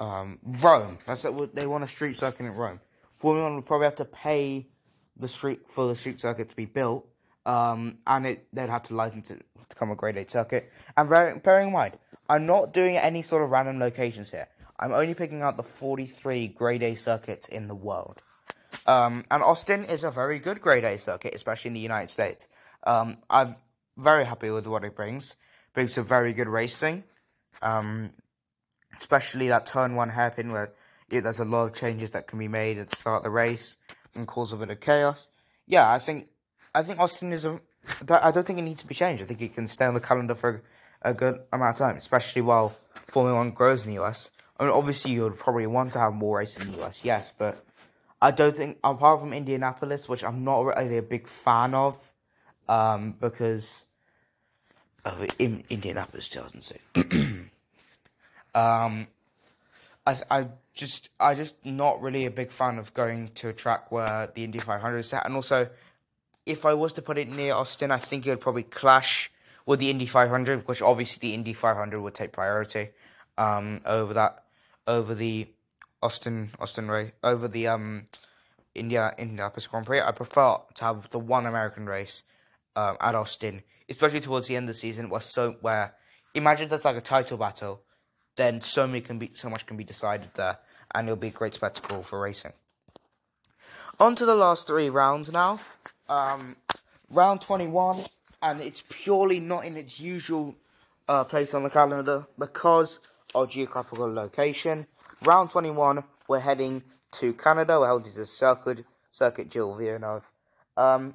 um, 0.00 0.38
Rome. 0.42 0.98
That's 1.06 1.24
what 1.24 1.54
they 1.54 1.66
want 1.66 1.84
a 1.84 1.88
street 1.88 2.16
circuit 2.16 2.46
in 2.46 2.52
Rome. 2.52 2.80
Formula 3.16 3.46
One 3.46 3.56
would 3.56 3.66
probably 3.66 3.86
have 3.86 3.96
to 3.96 4.04
pay 4.04 4.68
the 5.16 5.28
street 5.28 5.68
for 5.68 5.86
the 5.86 5.94
street 5.94 6.20
circuit 6.20 6.50
to 6.50 6.56
be 6.56 6.64
built, 6.64 7.06
um, 7.46 7.98
and 8.06 8.26
it 8.26 8.46
they'd 8.52 8.70
have 8.70 8.84
to 8.84 8.94
license 8.94 9.30
it 9.30 9.44
to 9.58 9.68
become 9.68 9.90
a 9.90 9.96
Grade 9.96 10.16
A 10.16 10.28
circuit. 10.28 10.72
And 10.96 11.08
bearing, 11.08 11.38
bearing 11.40 11.68
in 11.68 11.72
mind, 11.72 11.98
I'm 12.28 12.46
not 12.46 12.72
doing 12.72 12.96
any 12.96 13.22
sort 13.22 13.42
of 13.42 13.50
random 13.50 13.78
locations 13.78 14.30
here. 14.30 14.48
I'm 14.78 14.92
only 14.92 15.14
picking 15.14 15.42
out 15.42 15.56
the 15.56 15.62
43 15.62 16.48
Grade 16.48 16.82
A 16.82 16.94
circuits 16.94 17.46
in 17.46 17.68
the 17.68 17.74
world. 17.74 18.22
Um, 18.86 19.24
and 19.30 19.42
Austin 19.42 19.84
is 19.84 20.02
a 20.02 20.10
very 20.10 20.38
good 20.38 20.60
Grade 20.60 20.84
A 20.84 20.98
circuit, 20.98 21.34
especially 21.34 21.68
in 21.68 21.74
the 21.74 21.80
United 21.80 22.10
States. 22.10 22.48
Um, 22.84 23.18
I'm 23.30 23.56
very 23.96 24.24
happy 24.24 24.50
with 24.50 24.66
what 24.66 24.84
it 24.84 24.96
brings 24.96 25.36
brings 25.72 25.96
a 25.96 26.02
very 26.02 26.32
good 26.32 26.48
racing. 26.48 27.04
Um, 27.60 28.10
especially 28.96 29.48
that 29.48 29.66
turn 29.66 29.94
one 29.94 30.10
hairpin 30.10 30.52
where 30.52 30.72
yeah, 31.10 31.20
there's 31.20 31.40
a 31.40 31.44
lot 31.44 31.64
of 31.64 31.74
changes 31.74 32.10
that 32.10 32.26
can 32.26 32.38
be 32.38 32.48
made 32.48 32.78
at 32.78 32.88
the 32.88 32.96
start 32.96 33.18
of 33.18 33.22
the 33.24 33.30
race 33.30 33.76
and 34.14 34.26
cause 34.26 34.52
a 34.52 34.56
bit 34.56 34.70
of 34.70 34.80
chaos. 34.80 35.28
Yeah, 35.66 35.90
I 35.90 35.98
think 35.98 36.28
I 36.74 36.82
think 36.82 36.98
Austin 36.98 37.32
is 37.32 37.44
a. 37.44 37.60
I 38.08 38.30
don't 38.30 38.46
think 38.46 38.58
it 38.58 38.62
needs 38.62 38.80
to 38.82 38.86
be 38.86 38.94
changed. 38.94 39.22
I 39.22 39.26
think 39.26 39.42
it 39.42 39.54
can 39.54 39.66
stay 39.66 39.84
on 39.84 39.94
the 39.94 40.00
calendar 40.00 40.34
for 40.34 40.62
a 41.02 41.12
good 41.12 41.40
amount 41.52 41.76
of 41.76 41.78
time, 41.78 41.96
especially 41.96 42.42
while 42.42 42.74
Formula 42.94 43.36
One 43.36 43.50
grows 43.50 43.84
in 43.84 43.94
the 43.94 44.02
US. 44.02 44.30
I 44.58 44.64
mean, 44.64 44.72
obviously, 44.72 45.12
you 45.12 45.24
would 45.24 45.38
probably 45.38 45.66
want 45.66 45.92
to 45.92 45.98
have 45.98 46.14
more 46.14 46.38
races 46.38 46.64
in 46.64 46.72
the 46.72 46.84
US, 46.84 47.00
yes, 47.02 47.32
but 47.36 47.64
I 48.20 48.30
don't 48.30 48.54
think, 48.54 48.78
apart 48.84 49.20
from 49.20 49.32
Indianapolis, 49.32 50.08
which 50.08 50.22
I'm 50.22 50.44
not 50.44 50.60
really 50.60 50.98
a 50.98 51.02
big 51.02 51.26
fan 51.26 51.74
of, 51.74 52.11
um, 52.68 53.14
because 53.20 53.86
of 55.04 55.26
in 55.38 55.64
Indianapolis 55.68 56.28
2006. 56.28 56.80
um, 58.54 59.06
I 60.06 60.16
I 60.30 60.48
just 60.74 61.10
I 61.20 61.34
just 61.34 61.64
not 61.66 62.00
really 62.00 62.26
a 62.26 62.30
big 62.30 62.50
fan 62.50 62.78
of 62.78 62.94
going 62.94 63.28
to 63.36 63.48
a 63.48 63.52
track 63.52 63.90
where 63.90 64.30
the 64.34 64.44
Indy 64.44 64.58
500 64.58 64.98
is 64.98 65.08
set, 65.08 65.26
and 65.26 65.34
also 65.34 65.68
if 66.46 66.66
I 66.66 66.74
was 66.74 66.92
to 66.94 67.02
put 67.02 67.18
it 67.18 67.28
near 67.28 67.54
Austin, 67.54 67.90
I 67.90 67.98
think 67.98 68.26
it 68.26 68.30
would 68.30 68.40
probably 68.40 68.64
clash 68.64 69.30
with 69.64 69.78
the 69.78 69.90
Indy 69.90 70.06
500, 70.06 70.66
which 70.66 70.82
obviously 70.82 71.28
the 71.28 71.34
Indy 71.34 71.52
500 71.52 72.00
would 72.00 72.14
take 72.14 72.32
priority 72.32 72.90
um, 73.38 73.80
over 73.86 74.14
that 74.14 74.44
over 74.86 75.14
the 75.14 75.48
Austin 76.02 76.50
Austin 76.58 76.90
race 76.90 77.12
over 77.22 77.46
the 77.46 77.68
um 77.68 78.04
India 78.74 79.14
Indianapolis 79.18 79.66
Grand 79.66 79.86
Prix. 79.86 80.00
I 80.00 80.10
prefer 80.12 80.56
to 80.74 80.84
have 80.84 81.10
the 81.10 81.18
one 81.18 81.46
American 81.46 81.86
race 81.86 82.24
um, 82.76 82.96
at 83.00 83.14
Austin, 83.14 83.62
especially 83.88 84.20
towards 84.20 84.48
the 84.48 84.56
end 84.56 84.68
of 84.68 84.74
the 84.74 84.78
season, 84.78 85.08
where 85.08 85.20
so 85.20 85.56
where 85.60 85.94
imagine 86.34 86.68
there's 86.68 86.84
like 86.84 86.96
a 86.96 87.00
title 87.00 87.38
battle, 87.38 87.82
then 88.36 88.60
so 88.60 88.86
many 88.86 89.00
can 89.00 89.18
be 89.18 89.30
so 89.34 89.48
much 89.48 89.66
can 89.66 89.76
be 89.76 89.84
decided 89.84 90.30
there, 90.34 90.58
and 90.94 91.08
it'll 91.08 91.16
be 91.16 91.28
a 91.28 91.30
great 91.30 91.54
spectacle 91.54 92.02
for 92.02 92.20
racing. 92.20 92.52
On 94.00 94.16
to 94.16 94.24
the 94.24 94.34
last 94.34 94.66
three 94.66 94.90
rounds 94.90 95.30
now. 95.30 95.60
Um, 96.08 96.56
round 97.10 97.40
twenty 97.40 97.66
one, 97.66 98.04
and 98.40 98.60
it's 98.60 98.82
purely 98.88 99.38
not 99.38 99.64
in 99.64 99.76
its 99.76 100.00
usual 100.00 100.56
uh, 101.08 101.24
place 101.24 101.54
on 101.54 101.62
the 101.62 101.70
calendar 101.70 102.26
because 102.38 103.00
of 103.34 103.50
geographical 103.50 104.12
location. 104.12 104.86
Round 105.24 105.50
twenty 105.50 105.70
one, 105.70 106.04
we're 106.26 106.40
heading 106.40 106.82
to 107.12 107.34
Canada. 107.34 107.78
We're 107.78 107.88
heading 107.88 108.10
to 108.10 108.18
the 108.18 108.26
circuit 108.26 108.84
circuit 109.10 109.52
Gilles 109.52 109.76
Villeneuve. 109.76 110.24
Um, 110.76 111.14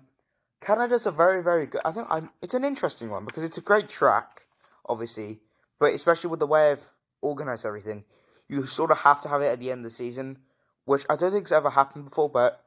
Canada's 0.62 1.06
a 1.06 1.12
very, 1.12 1.44
very 1.44 1.66
good. 1.66 1.82
I 1.86 1.92
think 1.92 2.08
I'm, 2.10 2.30
it's 2.42 2.54
an 2.54 2.64
interesting 2.64 3.10
one 3.10 3.26
because 3.26 3.44
it's 3.44 3.58
a 3.58 3.62
great 3.62 3.88
track, 3.90 4.48
obviously, 4.88 5.40
but 5.80 5.94
especially 5.94 6.30
with 6.30 6.40
the 6.40 6.48
way 6.48 6.72
I've 6.72 6.92
organized 7.22 7.66
everything, 7.66 8.06
you 8.48 8.66
sort 8.66 8.92
of 8.92 9.00
have 9.00 9.22
to 9.22 9.30
have 9.30 9.42
it 9.42 9.48
at 9.48 9.60
the 9.60 9.72
end 9.72 9.80
of 9.86 9.92
the 9.92 9.96
season, 9.96 10.40
which 10.86 11.06
I 11.10 11.16
don't 11.16 11.32
think's 11.32 11.52
ever 11.52 11.70
happened 11.70 12.06
before. 12.06 12.30
But 12.30 12.64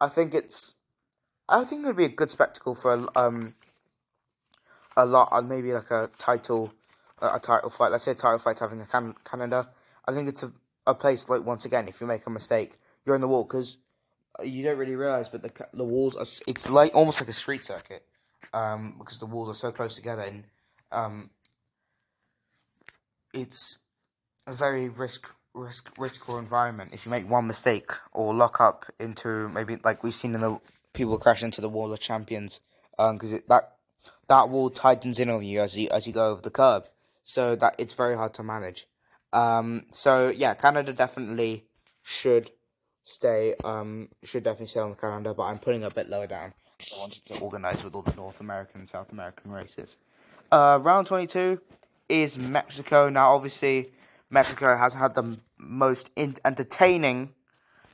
I 0.00 0.08
think 0.08 0.34
it's, 0.34 0.74
I 1.48 1.64
think 1.64 1.84
it 1.84 1.86
would 1.86 1.96
be 1.96 2.04
a 2.06 2.08
good 2.08 2.30
spectacle 2.30 2.74
for 2.74 3.08
um, 3.16 3.54
a 4.96 5.04
lot, 5.06 5.28
uh, 5.30 5.42
maybe 5.42 5.72
like 5.72 5.90
a 5.90 6.10
title, 6.18 6.72
a 7.20 7.38
title 7.38 7.70
fight. 7.70 7.92
Let's 7.92 8.04
say 8.04 8.12
a 8.12 8.14
title 8.14 8.38
fight's 8.38 8.60
having 8.60 8.80
a 8.80 8.86
Can- 8.86 9.16
Canada. 9.24 9.68
I 10.06 10.12
think 10.12 10.28
it's 10.28 10.42
a, 10.42 10.52
a 10.86 10.94
place 10.94 11.28
like 11.28 11.44
once 11.44 11.64
again, 11.64 11.86
if 11.86 12.00
you 12.00 12.06
make 12.06 12.26
a 12.26 12.30
mistake, 12.30 12.78
you're 13.04 13.14
in 13.14 13.20
the 13.20 13.28
wall 13.28 13.44
because 13.44 13.78
you 14.44 14.64
don't 14.64 14.78
really 14.78 14.96
realize, 14.96 15.28
but 15.28 15.42
the 15.42 15.52
the 15.72 15.84
walls 15.84 16.16
are 16.16 16.26
it's 16.46 16.68
like 16.68 16.94
almost 16.94 17.20
like 17.20 17.28
a 17.28 17.34
street 17.34 17.64
circuit, 17.64 18.04
um, 18.52 18.96
because 18.98 19.18
the 19.18 19.26
walls 19.26 19.48
are 19.48 19.54
so 19.54 19.72
close 19.72 19.94
together 19.94 20.22
and 20.22 20.44
um, 20.92 21.30
it's 23.32 23.78
a 24.46 24.52
very 24.52 24.88
risk 24.88 25.28
risk 25.54 25.94
riskful 25.96 26.38
environment. 26.38 26.90
If 26.92 27.04
you 27.04 27.10
make 27.10 27.28
one 27.28 27.46
mistake 27.46 27.90
or 28.12 28.34
lock 28.34 28.60
up 28.60 28.86
into 28.98 29.48
maybe 29.48 29.78
like 29.84 30.02
we've 30.02 30.14
seen 30.14 30.34
in 30.34 30.40
the 30.40 30.60
people 30.92 31.18
crash 31.18 31.42
into 31.42 31.60
the 31.60 31.68
wall 31.68 31.92
of 31.92 32.00
champions, 32.00 32.60
um, 32.98 33.16
because 33.16 33.40
that 33.48 33.76
that 34.28 34.48
wall 34.48 34.70
tightens 34.70 35.18
in 35.18 35.30
on 35.30 35.44
you 35.44 35.60
as 35.60 35.76
you 35.76 35.88
as 35.90 36.06
you 36.06 36.12
go 36.12 36.30
over 36.30 36.40
the 36.40 36.50
curb, 36.50 36.86
so 37.22 37.56
that 37.56 37.74
it's 37.78 37.94
very 37.94 38.16
hard 38.16 38.34
to 38.34 38.42
manage. 38.42 38.86
Um, 39.32 39.86
so 39.92 40.28
yeah, 40.28 40.54
Canada 40.54 40.92
definitely 40.92 41.66
should 42.02 42.50
stay 43.10 43.54
um 43.64 44.08
should 44.22 44.44
definitely 44.44 44.66
stay 44.66 44.80
on 44.80 44.90
the 44.90 44.96
calendar, 44.96 45.34
but 45.34 45.44
I'm 45.44 45.58
putting 45.58 45.84
a 45.84 45.90
bit 45.90 46.08
lower 46.08 46.26
down. 46.26 46.52
I 46.94 46.98
wanted 46.98 47.24
to 47.26 47.38
organise 47.40 47.82
with 47.84 47.94
all 47.94 48.02
the 48.02 48.14
North 48.14 48.40
American 48.40 48.80
and 48.80 48.88
South 48.88 49.12
American 49.12 49.50
races. 49.50 49.96
Uh, 50.50 50.78
round 50.80 51.06
22 51.06 51.60
is 52.08 52.38
Mexico. 52.38 53.08
Now, 53.08 53.34
obviously, 53.34 53.92
Mexico 54.30 54.76
has 54.76 54.94
had 54.94 55.14
the 55.14 55.38
most 55.58 56.10
entertaining 56.16 57.34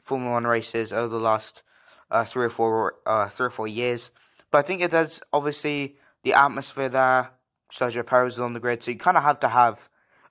Formula 0.04 0.32
One 0.34 0.46
races 0.46 0.92
over 0.92 1.08
the 1.08 1.20
last 1.20 1.62
uh, 2.10 2.24
three 2.24 2.44
or 2.44 2.50
four 2.50 2.96
uh, 3.06 3.28
three 3.28 3.46
or 3.46 3.50
four 3.50 3.66
years. 3.66 4.10
But 4.50 4.58
I 4.58 4.62
think 4.62 4.80
it 4.82 4.90
does 4.90 5.20
obviously 5.32 5.96
the 6.22 6.34
atmosphere 6.34 6.88
there. 6.88 7.30
Sergio 7.72 8.06
Perez 8.06 8.34
is 8.34 8.38
on 8.38 8.52
the 8.52 8.60
grid, 8.60 8.84
so 8.84 8.92
you 8.92 8.98
kind 8.98 9.16
of 9.16 9.24
have 9.24 9.40
to 9.40 9.48
have 9.48 9.88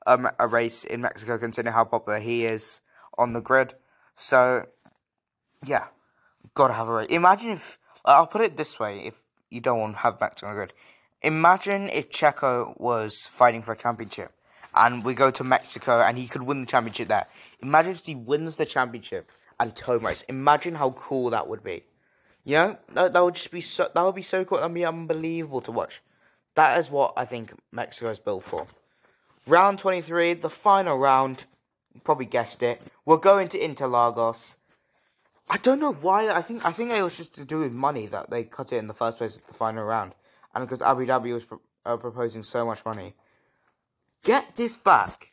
um, 0.08 0.30
a 0.40 0.48
race 0.48 0.86
in 0.86 1.02
Mexico, 1.02 1.38
considering 1.38 1.74
how 1.74 1.84
popular 1.84 2.20
he 2.20 2.46
is 2.46 2.80
on 3.18 3.34
the 3.34 3.42
grid. 3.42 3.74
So, 4.16 4.68
yeah, 5.66 5.86
gotta 6.54 6.74
have 6.74 6.88
a 6.88 6.94
race. 6.94 7.08
Imagine 7.10 7.52
if 7.52 7.78
I'll 8.04 8.28
put 8.28 8.42
it 8.42 8.58
this 8.58 8.80
way: 8.80 9.00
if 9.06 9.22
you 9.50 9.62
don't 9.62 9.80
want 9.80 9.94
to 9.94 10.00
have 10.00 10.20
Mexico 10.20 10.54
grid, 10.54 10.74
imagine 11.22 11.90
if 11.90 12.10
Checo 12.10 12.80
was 12.80 13.22
fighting 13.22 13.62
for 13.62 13.74
a 13.74 13.78
championship, 13.78 14.32
and 14.74 15.04
we 15.04 15.14
go 15.14 15.32
to 15.32 15.44
Mexico, 15.44 16.02
and 16.02 16.18
he 16.18 16.28
could 16.28 16.44
win 16.44 16.62
the 16.62 16.68
championship 16.68 17.08
there. 17.08 17.28
Imagine 17.62 17.92
if 17.92 18.06
he 18.06 18.16
wins 18.16 18.58
the 18.58 18.66
championship 18.66 19.32
at 19.60 19.80
a 19.80 19.86
home 19.86 20.06
race. 20.06 20.24
Imagine 20.28 20.76
how 20.76 20.92
cool 20.92 21.30
that 21.30 21.48
would 21.48 21.64
be. 21.64 21.84
You 22.44 22.56
know, 22.56 22.78
that, 22.94 23.14
that 23.14 23.24
would 23.24 23.36
just 23.36 23.52
be 23.52 23.62
so. 23.62 23.90
That 23.94 24.02
would 24.04 24.16
be 24.16 24.22
so 24.22 24.46
cool. 24.46 24.60
That'd 24.60 24.74
be 24.74 24.86
unbelievable 24.86 25.62
to 25.62 25.72
watch. 25.72 26.02
That 26.56 26.80
is 26.80 26.90
what 26.90 27.14
I 27.18 27.26
think 27.26 27.54
Mexico 27.72 28.12
is 28.12 28.20
built 28.20 28.44
for. 28.44 28.68
Round 29.48 29.78
23, 29.78 30.36
the 30.36 30.50
final 30.50 30.98
round 30.98 31.46
You 31.94 32.02
probably 32.02 32.26
guessed 32.26 32.64
it. 32.64 32.82
We're 33.06 33.18
going 33.18 33.48
to 33.50 33.60
Interlagos. 33.60 34.56
I 35.50 35.58
don't 35.58 35.80
know 35.80 35.94
why. 35.94 36.30
I 36.30 36.42
think 36.42 36.66
I 36.66 36.72
think 36.72 36.92
it 36.92 37.02
was 37.04 37.18
just 37.18 37.36
to 37.36 37.46
do 37.46 37.60
with 37.60 37.72
money 37.72 38.08
that 38.08 38.30
they 38.30 38.44
cut 38.44 38.74
it 38.74 38.78
in 38.78 38.88
the 38.88 38.94
first 38.94 39.20
place 39.20 39.38
at 39.38 39.46
the 39.48 39.54
final 39.54 39.84
round, 39.84 40.14
and 40.54 40.66
because 40.66 40.82
Abu 40.82 41.06
Dhabi 41.06 41.34
was 41.34 41.46
pro- 41.46 41.62
uh, 41.86 41.98
proposing 41.98 42.44
so 42.44 42.66
much 42.66 42.84
money. 42.84 43.14
Get 44.24 44.56
this 44.56 44.76
back. 44.76 45.32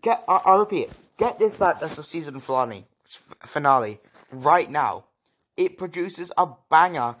Get. 0.00 0.24
I, 0.26 0.36
I 0.36 0.56
repeat. 0.56 0.90
Get 1.18 1.38
this 1.38 1.56
back 1.56 1.82
as 1.82 1.96
the 1.96 2.02
season 2.02 2.40
finale. 2.40 2.86
Finale 3.44 4.00
right 4.30 4.70
now. 4.70 5.04
It 5.56 5.76
produces 5.76 6.32
a 6.38 6.48
banger 6.70 7.16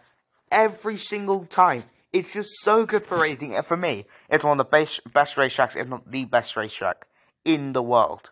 every 0.50 0.96
single 0.96 1.44
time. 1.44 1.84
It's 2.14 2.32
just 2.32 2.62
so 2.62 2.86
good 2.86 3.04
for 3.04 3.18
racing. 3.18 3.54
And 3.54 3.64
for 3.64 3.76
me, 3.76 4.06
it's 4.30 4.42
one 4.42 4.58
of 4.58 4.66
the 4.66 4.70
best 4.70 5.00
best 5.12 5.36
racetracks, 5.36 5.76
if 5.76 5.86
not 5.86 6.10
the 6.10 6.24
best 6.24 6.56
racetrack 6.56 7.06
in 7.44 7.74
the 7.74 7.82
world. 7.82 8.30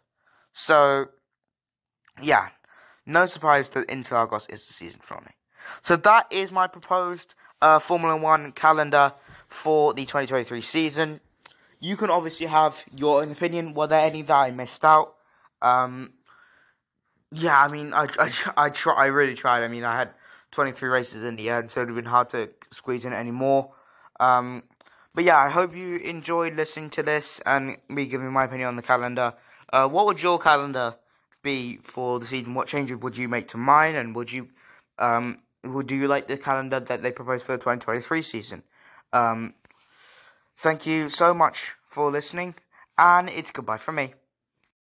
So, 0.55 1.09
yeah, 2.21 2.49
no 3.11 3.27
surprise 3.27 3.71
that 3.71 3.89
Interlagos 3.89 4.51
is 4.51 4.67
the 4.67 4.73
season 4.73 5.01
finale. 5.03 5.35
So 5.85 5.97
that 5.97 6.27
is 6.31 6.51
my 6.51 6.67
proposed 6.67 7.35
uh, 7.61 7.79
Formula 7.79 8.17
One 8.17 8.53
calendar 8.53 9.15
for 9.49 9.95
the 9.95 10.05
2023 10.05 10.61
season. 10.63 11.21
You 11.81 11.97
can 11.97 12.11
obviously 12.11 12.47
have 12.47 12.85
your 12.95 13.23
own 13.23 13.31
opinion. 13.33 13.75
Were 13.75 13.87
there 13.87 14.05
any 14.05 14.23
that 14.23 14.35
I 14.35 14.51
missed 14.51 14.85
out? 14.85 15.15
Um, 15.63 16.13
yeah, 17.33 17.61
I 17.61 17.69
mean, 17.69 17.93
I, 17.93 18.09
I, 18.19 18.33
I, 18.57 18.71
try, 18.71 18.95
I 18.95 19.07
really 19.07 19.35
tried. 19.35 19.63
I 19.63 19.69
mean, 19.69 19.85
I 19.85 19.97
had 19.97 20.11
23 20.53 20.89
races 20.89 21.25
in 21.25 21.37
the 21.37 21.51
end, 21.51 21.71
so 21.71 21.81
it 21.81 21.85
would 21.85 21.91
have 21.91 21.97
been 21.97 22.11
hard 22.11 22.31
to 22.31 22.51
squeeze 22.71 23.05
in 23.05 23.13
any 23.13 23.31
more. 23.31 23.73
Um, 24.19 24.65
but 25.15 25.25
yeah, 25.25 25.39
I 25.39 25.51
hope 25.51 25.75
you 25.75 25.97
enjoyed 25.97 26.55
listening 26.55 26.91
to 26.91 27.03
this 27.03 27.41
and 27.47 27.77
me 27.89 28.07
giving 28.07 28.33
my 28.33 28.45
opinion 28.45 28.69
on 28.69 28.77
the 28.77 28.83
calendar. 28.83 29.35
Uh, 29.73 29.89
what 29.89 30.07
would 30.07 30.23
your 30.23 30.39
calendar 30.39 30.97
be 31.43 31.79
for 31.83 32.21
the 32.21 32.27
season? 32.27 32.55
What 32.55 32.69
changes 32.69 32.99
would 32.99 33.17
you 33.17 33.29
make 33.29 33.49
to 33.49 33.57
mine? 33.57 33.95
And 33.95 34.15
would 34.15 34.33
you, 34.33 34.49
um, 34.99 35.39
would 35.65 35.87
do 35.87 35.95
you 35.95 36.09
like 36.09 36.29
the 36.29 36.37
calendar 36.37 36.81
that 36.81 37.03
they 37.03 37.11
proposed 37.11 37.45
for 37.45 37.53
the 37.53 37.59
2023 37.59 38.23
season? 38.23 38.63
Um, 39.13 39.55
thank 40.57 40.87
you 40.87 41.09
so 41.09 41.35
much 41.35 41.75
for 41.87 42.11
listening, 42.11 42.55
and 42.97 43.29
it's 43.29 43.51
goodbye 43.51 43.79
from 43.79 43.97
me. 43.97 44.15